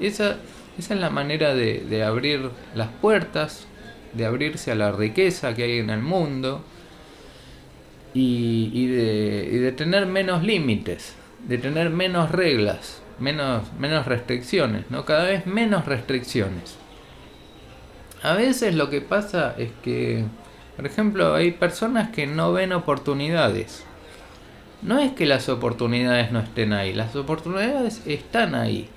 esa, 0.00 0.38
esa 0.78 0.94
es 0.94 1.00
la 1.00 1.10
manera 1.10 1.54
de, 1.54 2.04
abrir 2.04 2.50
las 2.74 2.88
puertas, 2.88 3.66
de 4.12 4.26
abrirse 4.26 4.72
a 4.72 4.74
la 4.74 4.92
riqueza 4.92 5.54
que 5.54 5.64
hay 5.64 5.78
en 5.78 5.90
el 5.90 6.00
mundo 6.00 6.64
y, 8.14 8.70
y, 8.72 8.86
de, 8.86 9.48
y 9.52 9.56
de 9.56 9.72
tener 9.72 10.06
menos 10.06 10.42
límites, 10.42 11.14
de 11.46 11.58
tener 11.58 11.90
menos 11.90 12.30
reglas, 12.30 13.02
menos, 13.18 13.72
menos 13.78 14.06
restricciones, 14.06 14.90
¿no? 14.90 15.04
Cada 15.04 15.24
vez 15.24 15.46
menos 15.46 15.86
restricciones. 15.86 16.76
A 18.22 18.34
veces 18.34 18.74
lo 18.74 18.90
que 18.90 19.00
pasa 19.00 19.54
es 19.56 19.70
que 19.82 20.24
por 20.76 20.84
ejemplo, 20.84 21.34
hay 21.34 21.52
personas 21.52 22.10
que 22.10 22.26
no 22.26 22.52
ven 22.52 22.72
oportunidades. 22.74 23.82
No 24.82 24.98
es 24.98 25.12
que 25.12 25.24
las 25.24 25.48
oportunidades 25.48 26.32
no 26.32 26.40
estén 26.40 26.74
ahí, 26.74 26.92
las 26.92 27.16
oportunidades 27.16 28.02
están 28.06 28.54
ahí. 28.54 28.88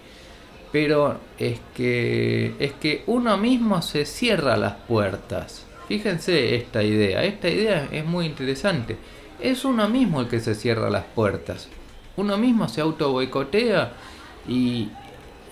Pero 0.74 1.20
es 1.40 1.60
que 1.74 2.54
es 2.60 2.74
que 2.74 3.04
uno 3.08 3.38
mismo 3.38 3.82
se 3.82 4.06
cierra 4.06 4.58
las 4.58 4.74
puertas. 4.74 5.66
Fíjense 5.88 6.56
esta 6.56 6.84
idea, 6.84 7.24
esta 7.24 7.50
idea 7.50 7.88
es 7.92 8.06
muy 8.06 8.26
interesante. 8.26 8.98
Es 9.40 9.64
uno 9.66 9.88
mismo 9.90 10.22
el 10.22 10.28
que 10.28 10.42
se 10.42 10.54
cierra 10.54 10.90
las 10.90 11.06
puertas. 11.06 11.70
Uno 12.18 12.38
mismo 12.38 12.68
se 12.68 12.82
auto 12.82 13.12
boicotea 13.12 13.94
y, 14.48 14.90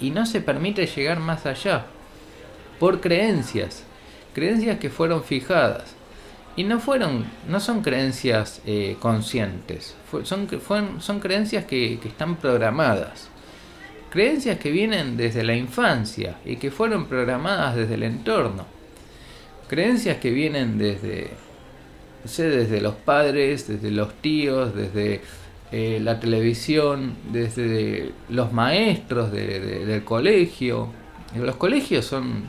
y 0.01 0.11
no 0.11 0.25
se 0.25 0.41
permite 0.41 0.85
llegar 0.85 1.19
más 1.19 1.45
allá. 1.45 1.85
Por 2.79 2.99
creencias. 2.99 3.85
Creencias 4.33 4.77
que 4.77 4.89
fueron 4.89 5.23
fijadas. 5.23 5.96
Y 6.57 6.63
no 6.63 6.79
fueron, 6.79 7.23
no 7.47 7.59
son 7.59 7.83
creencias 7.83 8.61
eh, 8.65 8.97
conscientes, 8.99 9.95
son, 10.23 10.47
son 10.99 11.19
creencias 11.19 11.65
que, 11.65 11.99
que, 12.01 12.07
están 12.07 12.37
programadas. 12.37 13.29
Creencias 14.09 14.57
que 14.57 14.71
vienen 14.71 15.17
desde 15.17 15.43
la 15.43 15.55
infancia 15.55 16.37
y 16.43 16.55
que 16.55 16.71
fueron 16.71 17.05
programadas 17.05 17.75
desde 17.75 17.93
el 17.93 18.01
entorno. 18.01 18.65
Creencias 19.67 20.17
que 20.17 20.31
vienen 20.31 20.79
desde, 20.79 21.29
no 22.23 22.27
sé, 22.27 22.49
desde 22.49 22.81
los 22.81 22.95
padres, 22.95 23.67
desde 23.67 23.91
los 23.91 24.15
tíos, 24.15 24.73
desde 24.73 25.21
eh, 25.71 25.99
la 26.01 26.19
televisión, 26.19 27.17
desde 27.31 28.13
los 28.29 28.51
maestros 28.51 29.31
del 29.31 30.03
colegio. 30.03 30.89
Los 31.35 31.57
colegios 31.57 32.05
son, 32.05 32.45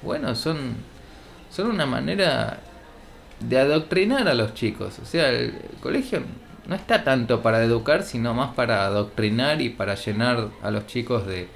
bueno, 0.00 0.34
son, 0.36 0.76
son 1.50 1.66
una 1.66 1.84
manera 1.84 2.60
de 3.48 3.58
adoctrinar 3.58 4.28
a 4.28 4.34
los 4.34 4.54
chicos. 4.54 4.98
O 5.00 5.06
sea, 5.06 5.30
el, 5.30 5.54
colegio 5.80 6.22
no 6.66 6.74
está 6.74 7.04
tanto 7.04 7.42
para 7.42 7.62
educar, 7.62 8.02
sino 8.02 8.34
más 8.34 8.54
para 8.54 8.86
adoctrinar 8.86 9.60
y 9.60 9.70
para 9.70 9.94
llenar 9.94 10.48
a 10.62 10.70
los 10.70 10.86
chicos 10.86 11.26
de, 11.26 11.48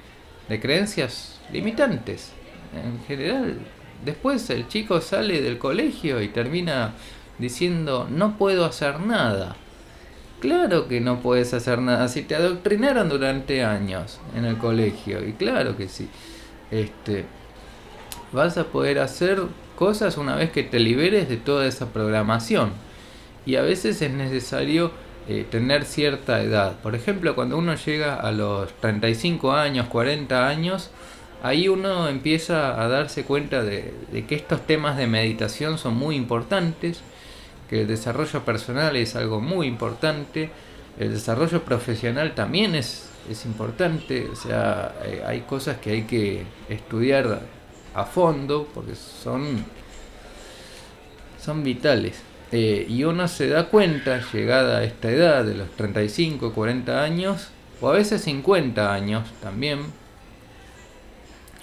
de 0.49 0.59
creencias 0.59 1.39
limitantes. 1.51 2.31
En 2.75 3.03
general, 3.05 3.57
después 4.03 4.49
el 4.49 4.67
chico 4.67 5.01
sale 5.01 5.41
del 5.41 5.57
colegio 5.57 6.21
y 6.21 6.27
termina 6.27 6.93
diciendo 7.39 8.07
no 8.09 8.37
puedo 8.37 8.65
hacer 8.65 8.99
nada. 8.99 9.55
Claro 10.39 10.87
que 10.87 11.01
no 11.01 11.19
puedes 11.21 11.53
hacer 11.53 11.79
nada 11.79 12.07
si 12.09 12.21
te 12.21 12.35
adoctrinaron 12.35 13.09
durante 13.09 13.63
años 13.63 14.19
en 14.35 14.45
el 14.45 14.57
colegio 14.57 15.27
y 15.27 15.33
claro 15.33 15.75
que 15.75 15.87
sí. 15.87 16.09
Este 16.69 17.25
vas 18.31 18.57
a 18.57 18.65
poder 18.65 18.99
hacer 18.99 19.41
cosas 19.77 20.17
una 20.17 20.35
vez 20.35 20.49
que 20.49 20.63
te 20.63 20.79
liberes 20.79 21.29
de 21.29 21.37
toda 21.37 21.67
esa 21.67 21.93
programación. 21.93 22.71
Y 23.45 23.55
a 23.55 23.61
veces 23.61 24.01
es 24.01 24.11
necesario 24.11 24.91
eh, 25.29 25.45
tener 25.49 25.85
cierta 25.85 26.41
edad. 26.41 26.79
Por 26.81 26.95
ejemplo, 26.95 27.35
cuando 27.35 27.57
uno 27.57 27.75
llega 27.75 28.15
a 28.15 28.31
los 28.31 28.73
35 28.81 29.53
años, 29.53 29.87
40 29.87 30.47
años, 30.47 30.89
ahí 31.43 31.69
uno 31.69 32.09
empieza 32.09 32.81
a 32.81 32.87
darse 32.87 33.23
cuenta 33.23 33.61
de, 33.61 33.93
que 34.27 34.35
estos 34.35 34.65
temas 34.65 34.97
de 34.97 35.07
meditación 35.07 35.77
son 35.77 35.95
muy 35.95 36.15
importantes, 36.15 37.01
que 37.69 37.81
el 37.81 37.87
desarrollo 37.87 38.43
personal 38.43 38.95
es 38.95 39.15
algo 39.15 39.39
muy 39.39 39.67
importante, 39.67 40.49
el 40.99 41.13
desarrollo 41.13 41.63
profesional 41.63 42.33
también 42.33 42.73
es, 42.73 43.09
es 43.29 43.45
importante, 43.45 44.27
o 44.31 44.35
sea, 44.35 44.95
eh, 45.05 45.21
hay 45.25 45.41
cosas 45.41 45.77
que 45.77 45.91
hay 45.91 46.01
que 46.03 46.43
estudiar 46.67 47.41
a 47.93 48.05
fondo 48.05 48.67
porque 48.73 48.95
son, 48.95 49.63
son 51.39 51.63
vitales. 51.63 52.21
Eh, 52.51 52.85
y 52.87 53.03
uno 53.03 53.27
se 53.27 53.49
da 53.49 53.67
cuenta, 53.69 54.21
llegada 54.31 54.77
a 54.77 54.83
esta 54.83 55.09
edad 55.09 55.43
de 55.43 55.55
los 55.55 55.69
35, 55.71 56.53
40 56.53 57.03
años, 57.03 57.49
o 57.81 57.89
a 57.89 57.93
veces 57.93 58.21
50 58.23 58.93
años 58.93 59.27
también, 59.41 59.79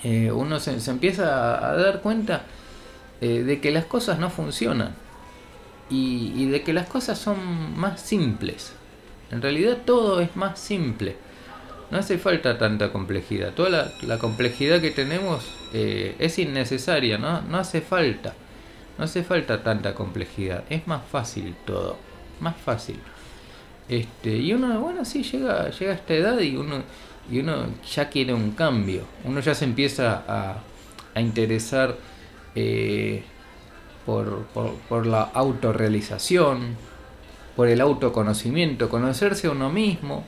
eh, 0.02 0.31
uno 0.31 0.61
se, 0.61 0.78
empieza 0.90 1.71
a, 1.71 1.76
dar 1.76 2.02
cuenta 2.02 2.43
eh, 3.23 3.43
de 3.43 3.61
que 3.61 3.71
las 3.71 3.87
cosas 3.87 4.19
no 4.19 4.28
funcionan 4.28 4.95
y, 5.88 6.33
y 6.37 6.47
de 6.47 6.62
que 6.62 6.75
las 6.75 6.87
cosas 6.87 7.19
son 7.19 7.78
más 7.78 8.00
simples. 8.00 8.75
En 9.31 9.40
realidad 9.40 9.78
todo 9.87 10.21
es 10.21 10.37
más 10.37 10.59
simple. 10.59 11.16
No 11.94 12.00
hace 12.00 12.18
falta 12.18 12.58
tanta 12.58 12.90
complejidad. 12.90 13.52
Toda 13.52 13.92
la, 14.02 14.18
complejidad 14.18 14.80
que 14.80 14.90
tenemos 14.90 15.44
eh, 15.72 16.16
es 16.18 16.40
innecesaria, 16.40 17.18
¿no? 17.18 17.42
No 17.42 17.58
hace 17.58 17.82
falta. 17.82 18.34
No 18.98 19.04
hace 19.04 19.22
falta 19.22 19.62
tanta 19.62 19.94
complejidad. 19.94 20.64
Es 20.68 20.88
más 20.88 21.02
fácil 21.06 21.54
todo. 21.64 21.96
Más 22.40 22.56
fácil. 22.56 22.98
Este, 23.88 24.36
y 24.36 24.52
uno, 24.52 24.80
bueno, 24.80 25.04
sí, 25.04 25.22
llega, 25.22 25.70
llega 25.70 25.92
a 25.92 25.94
esta 25.94 26.14
edad 26.14 26.40
y 26.40 26.56
uno, 26.56 26.82
y 27.30 27.38
uno 27.38 27.66
ya 27.88 28.08
quiere 28.08 28.34
un 28.34 28.50
cambio. 28.50 29.02
Uno 29.22 29.38
ya 29.38 29.54
se 29.54 29.64
empieza 29.64 30.24
a, 30.26 30.56
a 31.14 31.20
interesar 31.20 31.96
eh, 32.56 33.22
por, 34.04 34.46
por, 34.88 35.06
la 35.06 35.22
autorrealización, 35.22 36.74
por 37.54 37.68
el 37.68 37.80
autoconocimiento, 37.80 38.88
conocerse 38.88 39.46
a 39.46 39.52
uno 39.52 39.70
mismo. 39.70 40.24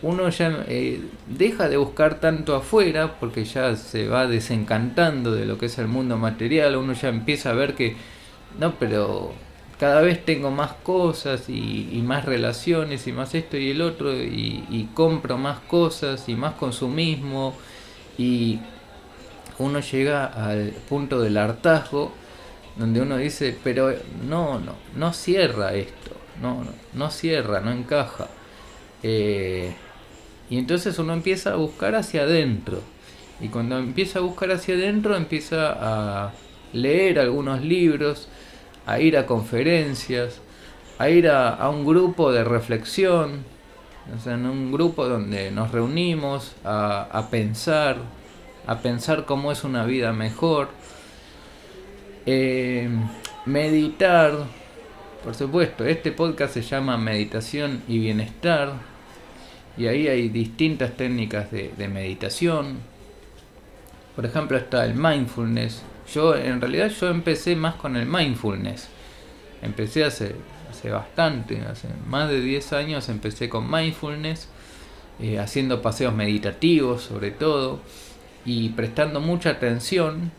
Uno 0.00 0.28
ya 0.28 0.64
eh, 0.68 1.00
deja 1.26 1.68
de 1.68 1.76
buscar 1.76 2.20
tanto 2.20 2.54
afuera 2.54 3.18
porque 3.18 3.44
ya 3.44 3.74
se 3.76 4.08
va 4.08 4.26
desencantando 4.28 5.32
de 5.32 5.44
lo 5.44 5.58
que 5.58 5.66
es 5.66 5.78
el 5.78 5.88
mundo 5.88 6.16
material. 6.16 6.76
Uno 6.76 6.92
ya 6.92 7.08
empieza 7.08 7.50
a 7.50 7.54
ver 7.54 7.74
que, 7.74 7.96
no, 8.58 8.74
pero 8.78 9.32
cada 9.78 10.00
vez 10.00 10.24
tengo 10.24 10.50
más 10.50 10.72
cosas 10.72 11.48
y, 11.48 12.02
más 12.04 12.24
relaciones 12.24 13.06
y 13.06 13.12
más 13.12 13.34
esto 13.34 13.56
y 13.56 13.70
el 13.70 13.80
otro 13.80 14.12
y, 14.14 14.88
compro 14.94 15.38
más 15.38 15.60
cosas 15.60 16.28
y 16.28 16.34
más 16.34 16.54
consumismo 16.54 17.54
y 18.16 18.58
uno 19.58 19.80
llega 19.80 20.26
al 20.26 20.70
punto 20.88 21.20
del 21.20 21.36
hartazgo 21.36 22.12
donde 22.76 23.00
uno 23.00 23.16
dice 23.16 23.56
pero 23.62 23.92
no 24.28 24.58
no 24.60 24.74
no 24.96 25.12
cierra 25.12 25.74
esto 25.74 26.12
no 26.40 26.64
no, 26.64 26.70
no 26.94 27.10
cierra 27.10 27.60
no 27.60 27.72
encaja 27.72 28.28
eh, 29.02 29.72
y 30.50 30.58
entonces 30.58 30.98
uno 30.98 31.12
empieza 31.12 31.52
a 31.52 31.56
buscar 31.56 31.94
hacia 31.94 32.22
adentro. 32.22 32.80
Y 33.40 33.48
cuando 33.48 33.78
empieza 33.78 34.18
a 34.18 34.22
buscar 34.22 34.50
hacia 34.50 34.74
adentro 34.74 35.16
empieza 35.16 35.76
a 36.26 36.32
leer 36.72 37.18
algunos 37.18 37.62
libros 37.62 38.28
a 38.88 39.00
ir 39.00 39.18
a 39.18 39.26
conferencias, 39.26 40.40
a 40.98 41.10
ir 41.10 41.28
a, 41.28 41.68
un 41.68 41.84
grupo 41.84 42.32
de 42.32 42.42
reflexión, 42.42 43.44
o 44.16 44.18
sea, 44.18 44.32
en 44.32 44.46
un 44.46 44.72
grupo 44.72 45.06
donde 45.06 45.50
nos 45.50 45.72
reunimos 45.72 46.56
a, 46.64 47.28
pensar, 47.30 47.98
a 48.66 48.78
pensar 48.78 49.26
cómo 49.26 49.52
es 49.52 49.62
una 49.62 49.84
vida 49.84 50.14
mejor, 50.14 50.70
eh, 52.24 52.88
meditar, 53.44 54.32
por 55.22 55.34
supuesto, 55.34 55.84
este 55.84 56.10
podcast 56.10 56.54
se 56.54 56.62
llama 56.62 56.96
Meditación 56.96 57.82
y 57.88 57.98
Bienestar, 57.98 58.72
y 59.78 59.86
ahí 59.86 60.08
hay 60.08 60.28
distintas 60.28 60.96
técnicas 60.96 61.50
de, 61.50 61.88
meditación. 61.88 62.78
Por 64.16 64.26
ejemplo 64.26 64.56
está 64.56 64.84
el 64.84 64.94
mindfulness, 64.94 65.82
yo, 66.12 66.34
en 66.34 66.60
realidad, 66.60 66.88
yo 66.88 67.08
empecé 67.08 67.54
más 67.54 67.74
con 67.74 67.96
el 67.96 68.06
mindfulness. 68.06 68.88
Empecé 69.60 70.04
hace, 70.04 70.34
hace 70.70 70.90
bastante, 70.90 71.60
hace 71.62 71.88
más 72.06 72.30
de 72.30 72.40
10 72.40 72.72
años 72.72 73.08
empecé 73.08 73.48
con 73.48 73.70
mindfulness, 73.70 74.48
eh, 75.20 75.38
haciendo 75.38 75.82
paseos 75.82 76.14
meditativos 76.14 77.02
sobre 77.02 77.30
todo, 77.30 77.80
y 78.44 78.70
prestando 78.70 79.20
mucha 79.20 79.50
atención, 79.50 80.32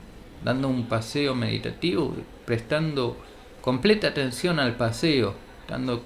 dando 0.44 0.70
un 0.70 0.88
paseo 0.88 1.36
meditativo, 1.36 2.16
prestando 2.46 3.18
completa 3.62 4.08
atención 4.08 4.60
al 4.60 4.76
paseo, 4.76 5.36
estando 5.62 6.02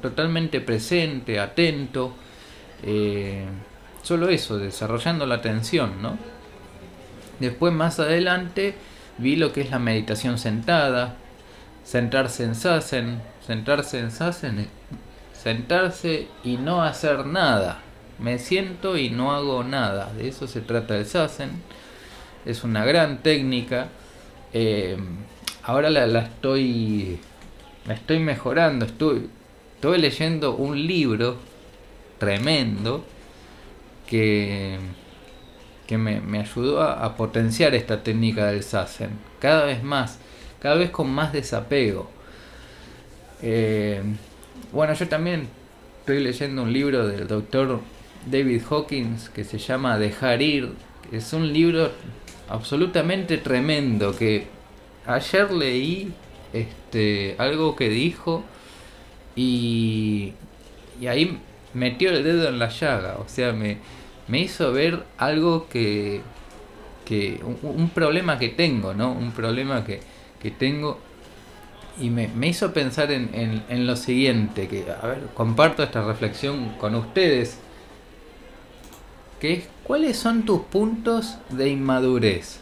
totalmente 0.00 0.60
presente, 0.60 1.40
atento, 1.40 2.14
eh, 2.82 3.44
solo 4.02 4.28
eso, 4.28 4.58
desarrollando 4.58 5.26
la 5.26 5.36
atención, 5.36 6.02
¿no? 6.02 6.18
Después 7.40 7.72
más 7.72 7.98
adelante 7.98 8.74
vi 9.18 9.36
lo 9.36 9.52
que 9.52 9.62
es 9.62 9.70
la 9.70 9.78
meditación 9.78 10.38
sentada, 10.38 11.16
sentarse 11.84 12.44
en 12.44 12.54
sasen, 12.54 13.20
sentarse 13.46 13.98
en 13.98 14.10
sasen, 14.10 14.68
sentarse 15.32 16.28
y 16.44 16.56
no 16.56 16.82
hacer 16.82 17.26
nada. 17.26 17.80
Me 18.18 18.38
siento 18.38 18.96
y 18.96 19.10
no 19.10 19.32
hago 19.32 19.64
nada. 19.64 20.12
De 20.12 20.28
eso 20.28 20.46
se 20.46 20.60
trata 20.60 20.96
el 20.96 21.06
sasen. 21.06 21.50
Es 22.44 22.62
una 22.62 22.84
gran 22.84 23.22
técnica. 23.22 23.88
Eh, 24.52 24.96
ahora 25.64 25.90
la, 25.90 26.06
la, 26.06 26.20
estoy, 26.20 27.18
la 27.86 27.94
estoy 27.94 28.20
mejorando. 28.20 28.84
Estoy, 28.84 29.28
estoy 29.74 29.98
leyendo 29.98 30.54
un 30.54 30.86
libro 30.86 31.38
tremendo 32.22 33.04
que 34.06 34.78
que 35.86 35.98
me, 35.98 36.38
ayudó 36.38 36.80
a, 36.80 37.16
potenciar 37.16 37.74
esta 37.74 38.02
técnica 38.02 38.46
del 38.46 38.62
Sassen, 38.62 39.10
cada 39.40 39.66
vez 39.66 39.82
más, 39.82 40.18
cada 40.60 40.76
vez 40.76 40.90
con 40.90 41.10
más 41.10 41.32
desapego. 41.32 42.08
Eh, 43.42 44.00
bueno, 44.72 44.94
yo 44.94 45.08
también 45.08 45.48
estoy 46.00 46.20
leyendo 46.20 46.62
un 46.62 46.72
libro 46.72 47.06
del 47.06 47.26
doctor 47.26 47.80
David 48.24 48.62
Hawkins 48.70 49.28
que 49.28 49.44
se 49.44 49.58
llama 49.58 49.98
Dejar 49.98 50.40
ir. 50.40 50.70
Es 51.10 51.32
un 51.32 51.52
libro 51.52 51.90
absolutamente 52.48 53.36
tremendo 53.38 54.16
que 54.16 54.46
ayer 55.04 55.50
leí 55.52 56.12
este, 56.52 57.34
algo 57.38 57.76
que 57.76 57.90
dijo 57.90 58.44
y, 59.36 60.32
y 61.00 61.06
ahí 61.08 61.38
metió 61.74 62.10
el 62.10 62.24
dedo 62.24 62.48
en 62.48 62.58
la 62.58 62.68
llaga. 62.68 63.16
O 63.18 63.28
sea, 63.28 63.52
me, 63.52 63.78
me 64.28 64.40
hizo 64.40 64.72
ver 64.72 65.04
algo 65.18 65.68
que, 65.68 66.20
que 67.04 67.40
un, 67.62 67.90
problema 67.90 68.38
que 68.38 68.48
tengo, 68.48 68.94
¿no? 68.94 69.12
Un 69.12 69.32
problema 69.32 69.84
que, 69.84 70.00
que 70.40 70.50
tengo 70.50 70.98
y 72.00 72.10
me, 72.10 72.28
me 72.28 72.48
hizo 72.48 72.72
pensar 72.72 73.12
en, 73.12 73.62
en, 73.68 73.86
lo 73.86 73.96
siguiente, 73.96 74.66
que, 74.66 74.86
a 74.90 75.06
ver, 75.06 75.18
comparto 75.34 75.82
esta 75.82 76.02
reflexión 76.02 76.70
con 76.78 76.94
ustedes, 76.94 77.58
que 79.40 79.52
es, 79.54 79.68
¿cuáles 79.84 80.16
son 80.16 80.44
tus 80.44 80.62
puntos 80.62 81.36
de 81.50 81.68
inmadurez? 81.68 82.60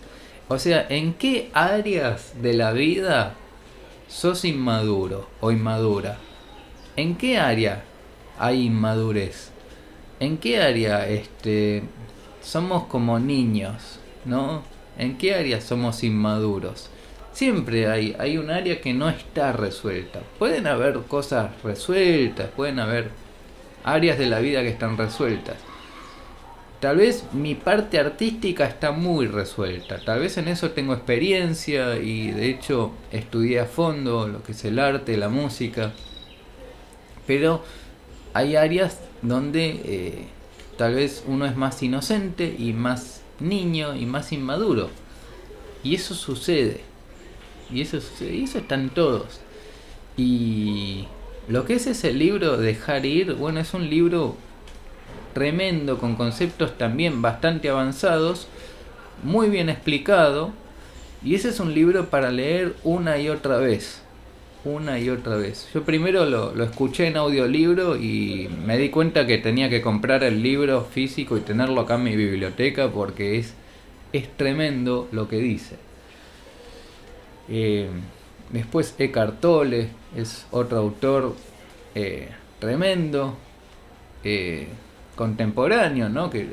O 0.48 0.58
sea, 0.58 0.84
¿en 0.88 1.14
qué 1.14 1.50
áreas 1.54 2.42
de 2.42 2.54
la 2.54 2.72
vida 2.72 3.34
sos 4.08 4.44
inmaduro 4.44 5.28
o 5.40 5.52
inmadura? 5.52 6.18
¿En 6.96 7.14
qué 7.14 7.38
área 7.38 7.84
hay 8.40 8.66
inmadurez? 8.66 9.50
¿En 10.18 10.38
qué 10.38 10.60
área 10.60 11.06
este, 11.06 11.82
somos 12.42 12.86
como 12.86 13.18
niños? 13.18 14.00
¿No? 14.24 14.62
¿En 14.98 15.18
qué 15.18 15.34
área 15.34 15.60
somos 15.60 16.02
inmaduros? 16.02 16.90
Siempre 17.32 17.88
hay, 17.88 18.16
hay 18.18 18.38
un 18.38 18.50
área 18.50 18.80
que 18.80 18.92
no 18.92 19.08
está 19.08 19.52
resuelta. 19.52 20.20
Pueden 20.38 20.66
haber 20.66 20.98
cosas 21.02 21.50
resueltas, 21.62 22.48
pueden 22.56 22.80
haber 22.80 23.10
áreas 23.84 24.18
de 24.18 24.26
la 24.26 24.40
vida 24.40 24.62
que 24.62 24.68
están 24.68 24.96
resueltas. 24.96 25.56
Tal 26.80 26.96
vez 26.96 27.24
mi 27.32 27.54
parte 27.54 27.98
artística 27.98 28.64
está 28.64 28.90
muy 28.90 29.26
resuelta, 29.26 30.02
tal 30.02 30.20
vez 30.20 30.38
en 30.38 30.48
eso 30.48 30.70
tengo 30.70 30.94
experiencia 30.94 31.98
y 31.98 32.30
de 32.30 32.48
hecho 32.48 32.92
estudié 33.12 33.60
a 33.60 33.66
fondo 33.66 34.26
lo 34.26 34.42
que 34.42 34.52
es 34.52 34.64
el 34.64 34.78
arte, 34.78 35.18
la 35.18 35.28
música, 35.28 35.92
pero 37.26 37.62
hay 38.34 38.56
áreas 38.56 38.98
donde 39.22 39.80
eh, 39.84 40.26
tal 40.76 40.94
vez 40.94 41.24
uno 41.26 41.46
es 41.46 41.56
más 41.56 41.82
inocente 41.82 42.54
y 42.58 42.72
más 42.72 43.22
niño 43.40 43.94
y 43.96 44.06
más 44.06 44.32
inmaduro. 44.32 44.90
Y 45.82 45.94
eso 45.94 46.14
sucede. 46.14 46.80
Y 47.70 47.80
eso 47.80 48.00
sucede. 48.00 48.34
Y 48.34 48.44
eso 48.44 48.58
están 48.58 48.90
todos. 48.90 49.40
Y 50.16 51.06
lo 51.48 51.64
que 51.64 51.74
es 51.74 51.86
ese 51.86 52.12
libro 52.12 52.56
Dejar 52.56 53.06
ir, 53.06 53.34
bueno, 53.34 53.60
es 53.60 53.74
un 53.74 53.88
libro 53.88 54.36
tremendo, 55.34 55.98
con 55.98 56.16
conceptos 56.16 56.76
también 56.76 57.22
bastante 57.22 57.68
avanzados, 57.68 58.48
muy 59.22 59.48
bien 59.48 59.68
explicado. 59.68 60.52
Y 61.24 61.34
ese 61.34 61.50
es 61.50 61.60
un 61.60 61.74
libro 61.74 62.08
para 62.10 62.30
leer 62.30 62.74
una 62.84 63.18
y 63.18 63.28
otra 63.28 63.58
vez 63.58 64.02
una 64.64 64.98
y 64.98 65.08
otra 65.08 65.36
vez. 65.36 65.68
Yo 65.72 65.84
primero 65.84 66.26
lo, 66.26 66.54
lo, 66.54 66.64
escuché 66.64 67.06
en 67.06 67.16
audiolibro 67.16 67.96
y 67.96 68.48
me 68.64 68.76
di 68.76 68.90
cuenta 68.90 69.26
que 69.26 69.38
tenía 69.38 69.70
que 69.70 69.80
comprar 69.80 70.22
el 70.22 70.42
libro 70.42 70.84
físico 70.84 71.36
y 71.36 71.40
tenerlo 71.40 71.80
acá 71.80 71.94
en 71.94 72.04
mi 72.04 72.16
biblioteca 72.16 72.90
porque 72.90 73.38
es, 73.38 73.54
es 74.12 74.28
tremendo 74.36 75.08
lo 75.12 75.28
que 75.28 75.38
dice. 75.38 75.76
Eh, 77.48 77.88
después 78.50 78.94
Eckhart 78.98 79.40
Tolle 79.40 79.88
es 80.16 80.46
otro 80.50 80.78
autor 80.78 81.34
eh, 81.94 82.28
tremendo, 82.58 83.36
eh, 84.22 84.68
contemporáneo, 85.16 86.08
¿no? 86.08 86.28
que 86.28 86.46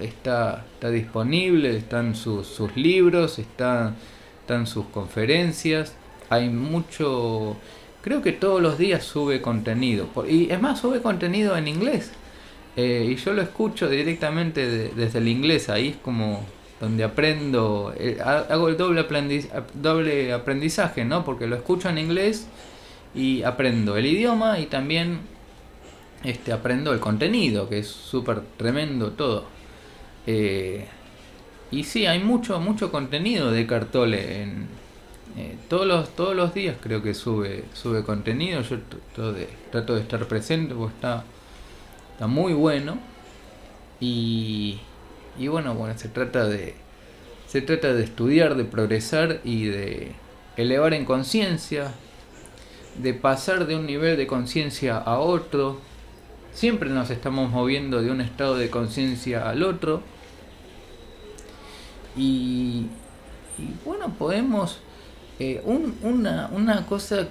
está, 0.00 0.64
está 0.74 0.90
disponible, 0.90 1.76
están 1.76 2.14
sus, 2.14 2.46
sus 2.46 2.74
libros, 2.74 3.38
están, 3.38 3.96
están 4.40 4.66
sus 4.66 4.86
conferencias 4.86 5.94
hay 6.30 6.48
mucho, 6.48 7.56
creo 8.02 8.22
que 8.22 8.32
todos 8.32 8.60
los 8.60 8.78
días 8.78 9.04
sube 9.04 9.40
contenido. 9.40 10.08
Y 10.28 10.50
es 10.50 10.60
más, 10.60 10.80
sube 10.80 11.00
contenido 11.00 11.56
en 11.56 11.68
inglés. 11.68 12.12
Eh, 12.76 13.06
y 13.10 13.16
yo 13.16 13.32
lo 13.32 13.42
escucho 13.42 13.88
directamente 13.88 14.90
desde 14.90 15.18
el 15.18 15.28
inglés, 15.28 15.68
ahí 15.68 15.88
es 15.90 15.96
como 15.96 16.44
donde 16.80 17.04
aprendo, 17.04 17.94
eh, 17.96 18.18
hago 18.20 18.68
el 18.68 18.76
doble, 18.76 19.06
doble 19.74 20.32
aprendizaje, 20.32 21.04
¿no? 21.04 21.24
Porque 21.24 21.46
lo 21.46 21.56
escucho 21.56 21.88
en 21.88 21.98
inglés 21.98 22.46
y 23.14 23.42
aprendo 23.42 23.96
el 23.96 24.06
idioma 24.06 24.58
y 24.58 24.66
también 24.66 25.20
este, 26.24 26.52
aprendo 26.52 26.92
el 26.92 27.00
contenido, 27.00 27.68
que 27.68 27.78
es 27.78 27.86
súper 27.86 28.40
tremendo 28.56 29.12
todo. 29.12 29.44
Eh, 30.26 30.86
y 31.70 31.84
sí, 31.84 32.06
hay 32.06 32.18
mucho, 32.20 32.60
mucho 32.60 32.90
contenido 32.90 33.50
de 33.50 33.66
Cartole. 33.66 34.42
En, 34.42 34.66
eh, 35.36 35.56
todos, 35.68 35.86
los, 35.86 36.14
todos 36.14 36.36
los 36.36 36.54
días 36.54 36.76
creo 36.80 37.02
que 37.02 37.14
sube, 37.14 37.64
sube 37.72 38.04
contenido. 38.04 38.60
Yo 38.62 38.78
trato 38.80 39.32
de, 39.32 39.48
trato 39.70 39.94
de 39.94 40.00
estar 40.02 40.26
presente 40.26 40.74
porque 40.74 40.94
está, 40.94 41.24
está 42.12 42.26
muy 42.26 42.52
bueno. 42.52 42.98
Y, 44.00 44.80
y 45.38 45.48
bueno, 45.48 45.74
bueno, 45.74 45.98
se 45.98 46.08
trata 46.08 46.46
de. 46.46 46.74
Se 47.46 47.60
trata 47.60 47.92
de 47.92 48.02
estudiar, 48.02 48.56
de 48.56 48.64
progresar 48.64 49.40
y 49.44 49.66
de 49.66 50.12
elevar 50.56 50.94
en 50.94 51.04
conciencia, 51.04 51.92
de 53.00 53.14
pasar 53.14 53.66
de 53.66 53.76
un 53.76 53.86
nivel 53.86 54.16
de 54.16 54.26
conciencia 54.26 54.96
a 54.98 55.18
otro. 55.18 55.78
Siempre 56.52 56.90
nos 56.90 57.10
estamos 57.10 57.50
moviendo 57.50 58.02
de 58.02 58.10
un 58.10 58.20
estado 58.20 58.56
de 58.56 58.70
conciencia 58.70 59.48
al 59.48 59.62
otro. 59.62 60.02
Y, 62.16 62.86
bueno, 63.84 64.14
podemos... 64.18 64.80
Eh, 65.38 65.60
una, 66.02 66.48
una, 66.52 66.86
cosa 66.86 67.28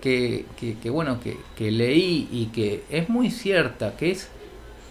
que, 0.00 0.44
que, 0.56 0.90
bueno, 0.90 1.20
que, 1.20 1.36
que 1.56 1.70
leí 1.70 2.28
y 2.30 2.46
que 2.46 2.84
es 2.90 3.08
muy 3.08 3.30
cierta, 3.30 3.96
que 3.96 4.12
es 4.12 4.28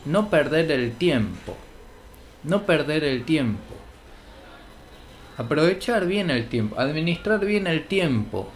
no 0.05 0.29
perder 0.29 0.71
el 0.71 0.93
tiempo. 0.93 1.55
No 2.43 2.65
perder 2.65 3.03
el 3.03 3.23
tiempo. 3.23 3.75
Aprovechar 5.37 6.05
bien 6.05 6.29
el 6.31 6.49
tiempo, 6.49 6.77
administrar 6.79 7.45
bien 7.45 7.67
el 7.67 7.85
tiempo. 7.85 8.49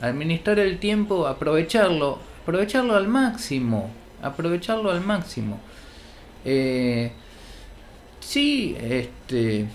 Administrar 0.00 0.58
el 0.58 0.78
tiempo, 0.78 1.28
aprovecharlo, 1.28 2.18
aprovecharlo 2.42 2.96
al 2.96 3.06
máximo, 3.06 3.90
aprovecharlo 4.20 4.90
al 4.90 5.00
máximo. 5.00 5.60
Eh, 6.44 7.12
sí, 8.18 8.76
este, 8.80 9.66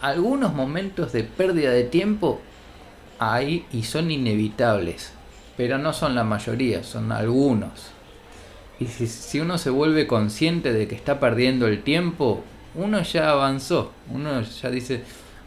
algunos 0.00 0.52
momentos 0.52 1.12
de 1.12 1.22
pérdida 1.24 1.70
de 1.70 1.84
tiempo 1.84 2.40
hay 3.18 3.66
y 3.72 3.82
son 3.82 4.10
inevitables, 4.10 5.12
pero 5.56 5.78
no 5.78 5.92
son 5.92 6.14
la 6.14 6.24
mayoría, 6.24 6.82
son 6.84 7.12
algunos. 7.12 7.92
Y 8.78 8.86
si, 8.86 9.40
uno 9.40 9.56
se 9.58 9.70
vuelve 9.70 10.06
consciente 10.06 10.72
de 10.72 10.86
que 10.86 10.94
está 10.94 11.18
perdiendo 11.18 11.66
el 11.66 11.82
tiempo, 11.82 12.44
uno 12.74 13.02
ya 13.02 13.30
avanzó, 13.30 13.92
uno 14.12 14.42
ya 14.42 14.70
dice, 14.70 15.02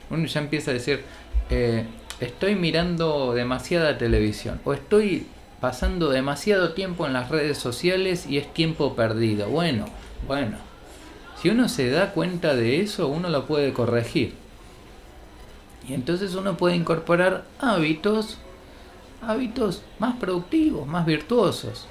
uno 0.09 0.25
ya 0.25 0.39
empieza 0.39 0.71
a 0.71 0.73
decir, 0.73 1.03
eh, 1.51 1.85
estoy 2.19 2.55
mirando 2.55 3.33
demasiada 3.33 3.97
televisión 3.97 4.59
o 4.65 4.73
estoy 4.73 5.27
pasando 5.61 6.09
demasiado 6.09 6.73
tiempo 6.73 7.05
en 7.05 7.13
las 7.13 7.29
redes 7.29 7.57
sociales 7.57 8.25
y 8.27 8.37
es 8.37 8.51
tiempo 8.53 8.95
perdido. 8.95 9.49
Bueno, 9.49 9.85
bueno, 10.27 10.57
si 11.41 11.49
uno 11.49 11.69
se 11.69 11.89
da 11.89 12.11
cuenta 12.11 12.55
de 12.55 12.81
eso, 12.81 13.07
uno 13.07 13.29
lo 13.29 13.45
puede 13.45 13.73
corregir. 13.73 14.33
Y 15.87 15.93
entonces 15.93 16.35
uno 16.35 16.57
puede 16.57 16.75
incorporar 16.75 17.45
hábitos, 17.59 18.37
hábitos 19.21 19.83
más 19.97 20.15
productivos, 20.17 20.87
más 20.87 21.05
virtuosos. 21.05 21.87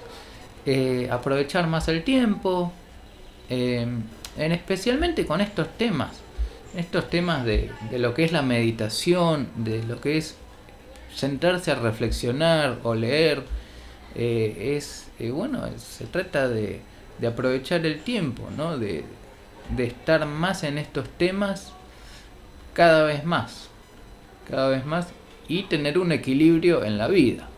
Eh, 0.66 1.08
aprovechar 1.10 1.66
más 1.66 1.88
el 1.88 2.04
tiempo, 2.04 2.72
eh, 3.48 3.86
en 4.36 4.52
especialmente 4.52 5.24
con 5.26 5.40
estos 5.40 5.68
temas, 5.78 6.20
estos 6.76 7.08
temas 7.08 7.44
de, 7.44 7.70
lo 7.92 8.14
que 8.14 8.24
es 8.24 8.32
la 8.32 8.42
meditación, 8.42 9.48
de 9.56 9.82
lo 9.82 10.00
que 10.00 10.18
es 10.18 10.36
sentarse 11.14 11.70
a 11.70 11.76
reflexionar 11.76 12.78
o 12.82 12.94
leer, 12.94 13.42
eh, 14.14 14.76
es 14.76 15.06
bueno, 15.32 15.64
se 15.78 16.04
trata 16.04 16.48
de, 16.48 16.80
de, 17.18 17.26
aprovechar 17.26 17.84
el 17.84 18.00
tiempo, 18.02 18.48
¿no? 18.56 18.78
de, 18.78 19.04
de 19.76 19.84
estar 19.86 20.26
más 20.26 20.62
en 20.62 20.78
estos 20.78 21.08
temas 21.08 21.72
cada 22.72 23.04
vez 23.04 23.24
más, 23.24 23.68
cada 24.50 24.68
vez 24.68 24.84
más 24.84 25.08
y 25.48 25.64
tener 25.64 25.98
un 25.98 26.12
equilibrio 26.12 26.84
en 26.84 26.98
la 26.98 27.08
vida 27.08 27.48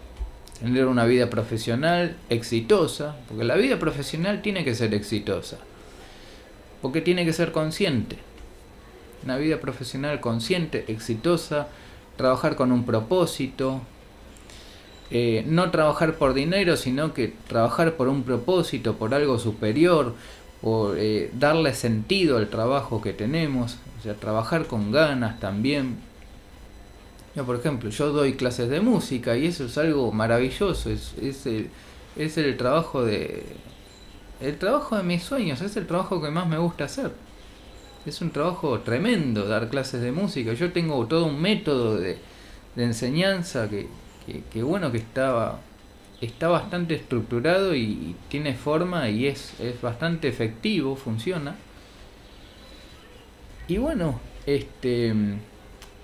tener 0.61 0.87
una 0.87 1.07
vida 1.07 1.31
profesional 1.31 2.17
exitosa, 2.29 3.17
porque 3.29 3.45
la 3.45 3.57
vida 3.57 3.79
profesional 3.79 4.43
tiene 4.43 4.63
que 4.65 4.75
ser 4.75 4.93
exitosa, 4.95 5.59
porque 6.83 7.01
tiene 7.01 7.25
que 7.25 7.33
ser 7.33 7.51
consciente. 7.51 8.19
Una 9.25 9.37
vida 9.39 9.59
profesional 9.61 10.21
consciente, 10.21 10.85
exitosa, 10.89 11.69
trabajar 12.17 12.57
con 12.57 12.73
un 12.73 12.85
propósito, 12.85 13.81
eh, 15.11 15.45
no 15.47 15.71
trabajar 15.71 16.15
por 16.17 16.35
dinero, 16.35 16.77
sino 16.77 17.15
que 17.15 17.33
trabajar 17.49 17.95
por 17.97 18.09
un 18.09 18.23
propósito, 18.23 18.97
por 18.97 19.15
algo 19.15 19.39
superior, 19.39 20.15
por 20.61 20.99
eh, 20.99 21.31
darle 21.33 21.75
sentido 21.75 22.37
al 22.37 22.49
trabajo 22.49 23.01
que 23.01 23.15
tenemos, 23.15 23.79
o 23.99 24.03
sea, 24.03 24.15
trabajar 24.15 24.67
con 24.67 24.93
ganas 24.93 25.41
también, 25.41 25.97
yo, 27.35 27.45
por 27.47 27.57
ejemplo, 27.57 27.91
yo 27.91 28.13
doy 28.13 28.35
clases 28.35 28.69
de 28.69 28.81
música 28.81 29.37
y 29.37 29.47
eso 29.47 29.67
es 29.67 29.79
algo 29.79 30.11
maravilloso, 30.11 30.91
es, 30.91 31.15
es, 31.21 31.47
el, 31.47 31.71
es 32.17 32.37
el 32.39 32.57
trabajo 32.57 33.05
de... 33.05 33.45
El 34.41 34.57
trabajo 34.57 34.97
de 34.97 35.03
mis 35.03 35.23
sueños, 35.23 35.61
es 35.61 35.77
el 35.77 35.87
trabajo 35.87 36.21
que 36.21 36.31
más 36.31 36.49
me 36.49 36.59
gusta 36.59 36.85
hacer. 36.85 37.13
Es 38.07 38.23
un 38.23 38.31
trabajo 38.31 38.81
tremendo 38.81 39.47
dar 39.47 39.69
clases 39.69 40.01
de 40.01 40.13
música. 40.13 40.55
Yo 40.55 40.73
tengo 40.73 41.07
todo 41.07 41.27
un 41.27 41.41
método 41.41 41.97
de, 41.97 42.19
de 42.75 42.85
enseñanza 42.85 43.69
que, 43.69 43.87
que, 44.51 44.63
bueno, 44.63 44.91
que 44.91 44.99
estaba, 44.99 45.61
está 46.23 46.49
bastante 46.49 46.95
estructurado 46.95 47.75
y 47.75 48.17
tiene 48.29 48.55
forma 48.55 49.11
y 49.11 49.27
es, 49.27 49.53
es 49.61 49.81
bastante 49.83 50.29
efectivo, 50.29 50.97
funciona. 50.97 51.55
Y 53.69 53.77
bueno, 53.77 54.21
este 54.47 55.15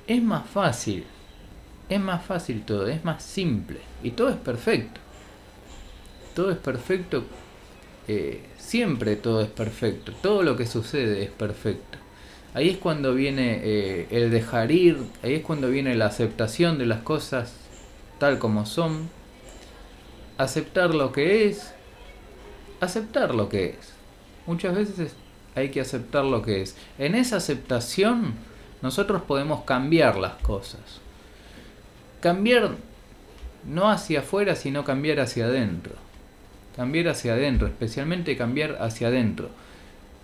es 0.06 0.22
más 0.22 0.46
fácil 0.48 1.04
es 1.88 2.00
más 2.00 2.24
fácil 2.24 2.62
todo, 2.64 2.86
es 2.88 3.04
más 3.04 3.22
simple 3.22 3.78
y 4.02 4.10
todo 4.10 4.28
es 4.30 4.36
perfecto. 4.36 5.00
Todo 6.34 6.50
es 6.50 6.58
perfecto, 6.58 7.24
eh, 8.08 8.42
siempre 8.58 9.16
todo 9.16 9.40
es 9.40 9.48
perfecto, 9.48 10.12
todo 10.20 10.42
lo 10.42 10.56
que 10.56 10.66
sucede 10.66 11.22
es 11.22 11.30
perfecto. 11.30 11.98
Ahí 12.52 12.70
es 12.70 12.78
cuando 12.78 13.14
viene 13.14 13.60
eh, 13.62 14.06
el 14.10 14.30
dejar 14.30 14.70
ir, 14.70 14.98
ahí 15.22 15.34
es 15.34 15.42
cuando 15.42 15.68
viene 15.70 15.94
la 15.94 16.06
aceptación 16.06 16.78
de 16.78 16.86
las 16.86 17.02
cosas 17.02 17.54
tal 18.18 18.38
como 18.38 18.66
son, 18.66 19.08
aceptar 20.38 20.94
lo 20.94 21.12
que 21.12 21.48
es, 21.48 21.72
aceptar 22.80 23.34
lo 23.34 23.48
que 23.48 23.76
es. 23.78 23.92
Muchas 24.46 24.74
veces 24.74 25.14
hay 25.54 25.70
que 25.70 25.80
aceptar 25.80 26.24
lo 26.24 26.42
que 26.42 26.62
es. 26.62 26.76
En 26.98 27.14
esa 27.14 27.36
aceptación 27.36 28.34
nosotros 28.82 29.22
podemos 29.22 29.64
cambiar 29.64 30.16
las 30.16 30.34
cosas 30.36 31.00
cambiar 32.26 32.72
no 33.68 33.88
hacia 33.88 34.18
afuera, 34.18 34.56
sino 34.56 34.84
cambiar 34.84 35.20
hacia 35.20 35.44
adentro. 35.44 35.92
Cambiar 36.74 37.06
hacia 37.06 37.34
adentro, 37.34 37.68
especialmente 37.68 38.36
cambiar 38.36 38.78
hacia 38.80 39.06
adentro. 39.06 39.48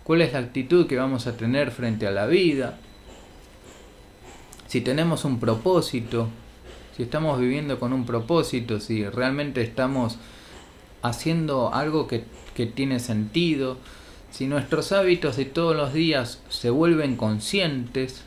¿Cuál 0.03 0.23
es 0.23 0.33
la 0.33 0.41
actitud 0.41 0.89
que 0.89 0.97
vamos 0.97 1.29
a 1.29 1.37
tener 1.37 1.71
frente 1.71 2.09
a 2.09 2.11
la 2.11 2.27
vida? 2.27 2.77
Si 4.67 4.81
tenemos 4.81 5.25
un 5.25 5.39
propósito, 5.39 6.29
si 6.97 7.05
estamos 7.05 7.39
viviendo 7.39 7.79
con 7.79 7.93
un 7.93 8.05
propósito, 8.05 8.81
si 8.81 9.09
realmente 9.09 9.63
estamos 9.63 10.19
haciendo 11.03 11.73
algo 11.73 12.09
que, 12.09 12.25
que 12.57 12.67
tiene 12.67 12.99
sentido, 12.99 13.77
si 14.33 14.49
nuestros 14.49 14.91
hábitos 14.91 15.37
de 15.37 15.45
todos 15.45 15.77
los 15.77 15.93
días 15.93 16.43
se 16.49 16.71
vuelven 16.71 17.15
conscientes, 17.15 18.25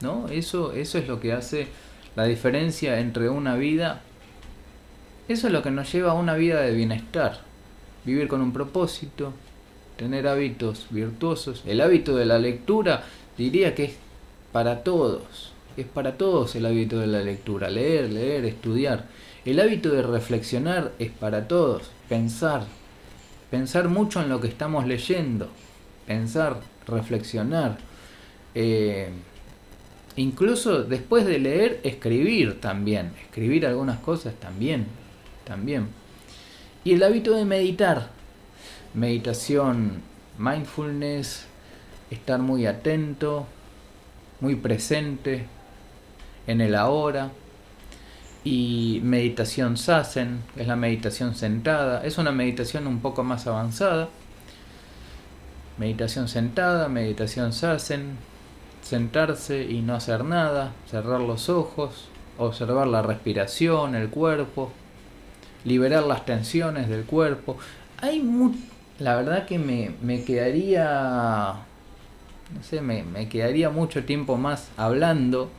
¿no? 0.00 0.28
Eso, 0.28 0.72
eso 0.72 0.96
es 0.96 1.06
lo 1.06 1.20
que 1.20 1.34
hace 1.34 1.68
la 2.16 2.24
diferencia 2.24 2.98
entre 2.98 3.28
una 3.28 3.56
vida, 3.56 4.00
eso 5.28 5.46
es 5.46 5.52
lo 5.52 5.62
que 5.62 5.70
nos 5.70 5.92
lleva 5.92 6.12
a 6.12 6.14
una 6.14 6.34
vida 6.34 6.62
de 6.62 6.72
bienestar, 6.72 7.40
vivir 8.04 8.26
con 8.26 8.40
un 8.40 8.52
propósito, 8.52 9.34
tener 9.96 10.26
hábitos 10.26 10.86
virtuosos. 10.90 11.62
El 11.66 11.80
hábito 11.80 12.16
de 12.16 12.24
la 12.24 12.38
lectura 12.38 13.04
diría 13.36 13.74
que 13.74 13.84
es 13.84 13.96
para 14.50 14.82
todos, 14.82 15.52
es 15.76 15.86
para 15.86 16.16
todos 16.16 16.56
el 16.56 16.64
hábito 16.64 16.98
de 16.98 17.06
la 17.06 17.20
lectura, 17.20 17.68
leer, 17.68 18.10
leer, 18.10 18.46
estudiar. 18.46 19.04
El 19.44 19.60
hábito 19.60 19.90
de 19.90 20.02
reflexionar 20.02 20.92
es 20.98 21.10
para 21.10 21.46
todos, 21.48 21.90
pensar, 22.08 22.64
pensar 23.50 23.88
mucho 23.88 24.22
en 24.22 24.30
lo 24.30 24.40
que 24.40 24.48
estamos 24.48 24.86
leyendo, 24.86 25.48
pensar, 26.06 26.60
reflexionar. 26.86 27.78
Eh, 28.54 29.10
Incluso 30.16 30.82
después 30.82 31.26
de 31.26 31.38
leer, 31.38 31.80
escribir 31.84 32.60
también. 32.60 33.12
Escribir 33.22 33.66
algunas 33.66 33.98
cosas 34.00 34.34
también. 34.34 34.86
También. 35.44 35.88
Y 36.84 36.94
el 36.94 37.02
hábito 37.02 37.34
de 37.34 37.44
meditar. 37.44 38.10
Meditación, 38.94 40.02
mindfulness, 40.38 41.46
estar 42.10 42.40
muy 42.40 42.66
atento, 42.66 43.46
muy 44.40 44.54
presente, 44.56 45.46
en 46.46 46.60
el 46.60 46.74
ahora. 46.74 47.30
y 48.44 49.00
meditación 49.02 49.76
Sassen, 49.76 50.38
que 50.54 50.62
es 50.62 50.68
la 50.68 50.76
meditación 50.76 51.34
sentada. 51.34 52.04
Es 52.06 52.16
una 52.16 52.30
meditación 52.30 52.86
un 52.86 53.00
poco 53.00 53.24
más 53.24 53.46
avanzada. 53.48 54.08
Meditación 55.78 56.28
sentada, 56.28 56.88
meditación 56.88 57.52
Sassen, 57.52 58.16
sentarse 58.86 59.64
y 59.64 59.82
no 59.82 59.94
hacer 59.94 60.24
nada, 60.24 60.72
cerrar 60.90 61.20
los 61.20 61.48
ojos, 61.48 62.08
observar 62.38 62.86
la 62.86 63.02
respiración, 63.02 63.94
el 63.94 64.08
cuerpo, 64.08 64.72
liberar 65.64 66.04
las 66.04 66.24
tensiones 66.24 66.88
del 66.88 67.04
cuerpo. 67.04 67.58
Hay 68.00 68.22
la 68.98 69.16
verdad 69.16 69.46
que 69.46 69.58
me, 69.58 69.92
me 70.02 70.24
quedaría, 70.24 71.54
no 72.54 72.62
sé, 72.62 72.80
me, 72.80 73.02
me 73.02 73.28
quedaría 73.28 73.70
mucho 73.70 74.04
tiempo 74.04 74.36
más 74.36 74.70
hablando 74.76 75.50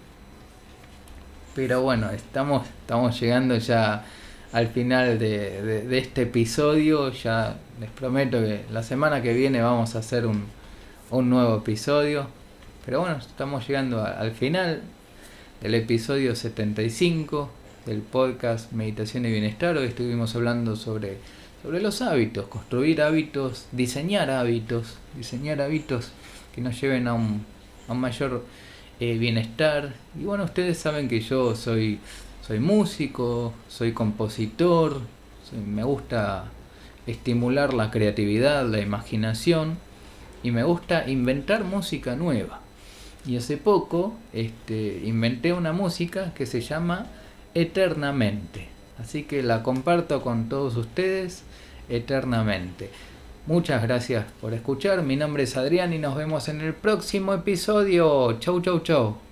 pero 1.58 1.82
bueno, 1.82 2.12
estamos, 2.12 2.68
estamos 2.82 3.20
llegando 3.20 3.58
ya 3.58 4.06
al 4.52 4.68
final 4.68 5.18
de, 5.18 5.88
este 5.98 6.22
episodio. 6.22 7.12
Ya 7.12 7.58
les 7.80 7.90
prometo 7.90 8.38
que 8.38 8.64
la 8.72 8.84
semana 8.84 9.24
que 9.24 9.34
viene 9.34 9.60
vamos 9.64 9.96
a 9.96 10.00
hacer 10.00 10.28
un, 10.28 10.46
nuevo 11.10 11.58
episodio. 11.58 12.28
Pero 12.88 13.02
bueno, 13.02 13.18
estamos 13.18 13.68
llegando 13.68 14.02
al 14.02 14.32
final 14.32 14.82
del 15.62 15.76
episodio 15.76 16.38
75 16.38 17.50
del 17.86 18.00
podcast 18.00 18.72
Meditación 18.72 19.26
y 19.26 19.32
Bienestar. 19.32 19.76
Hoy 19.76 19.88
estuvimos 19.88 20.34
hablando 20.38 20.78
sobre, 20.78 21.18
sobre 21.62 21.82
los 21.82 22.02
hábitos, 22.02 22.48
construir 22.48 23.02
hábitos, 23.02 23.66
diseñar 23.74 24.32
hábitos, 24.32 24.96
diseñar 25.18 25.60
hábitos 25.60 26.14
que 26.56 26.62
nos 26.62 26.80
lleven 26.80 27.10
a 27.10 27.14
un, 27.14 27.46
a 27.90 27.92
un 27.92 28.00
mayor 28.00 28.46
eh, 29.02 29.18
bienestar. 29.18 29.94
Y 30.18 30.24
bueno, 30.24 30.46
ustedes 30.46 30.78
saben 30.78 31.10
que 31.10 31.20
yo 31.20 31.58
soy, 31.58 32.00
soy 32.48 32.60
músico, 32.60 33.54
soy 33.68 33.92
compositor, 33.92 35.02
me 35.68 35.84
gusta 35.84 36.46
estimular 37.06 37.74
la 37.74 37.92
creatividad, 37.92 38.66
la 38.66 38.80
imaginación 38.80 39.78
y 40.42 40.52
me 40.52 40.64
gusta 40.64 41.10
inventar 41.10 41.66
música 41.66 42.16
nueva. 42.16 42.62
Y 43.28 43.38
hace 43.38 43.58
poco 43.58 44.14
este, 44.32 45.02
inventé 45.04 45.54
una 45.54 45.74
música 45.74 46.34
que 46.34 46.46
se 46.46 46.62
llama 46.62 47.08
Eternamente. 47.54 48.70
Así 49.00 49.24
que 49.24 49.44
la 49.44 49.62
comparto 49.64 50.22
con 50.22 50.50
todos 50.50 50.76
ustedes 50.78 51.44
eternamente. 51.90 52.90
Muchas 53.46 53.84
gracias 53.84 54.26
por 54.42 54.54
escuchar. 54.54 55.04
Mi 55.04 55.16
nombre 55.16 55.44
es 55.44 55.56
Adrián 55.56 55.94
y 55.94 56.00
nos 56.00 56.16
vemos 56.16 56.48
en 56.50 56.62
el 56.62 56.74
próximo 56.74 57.34
episodio. 57.34 58.40
Chau, 58.40 58.62
chau, 58.62 58.80
chau. 58.80 59.27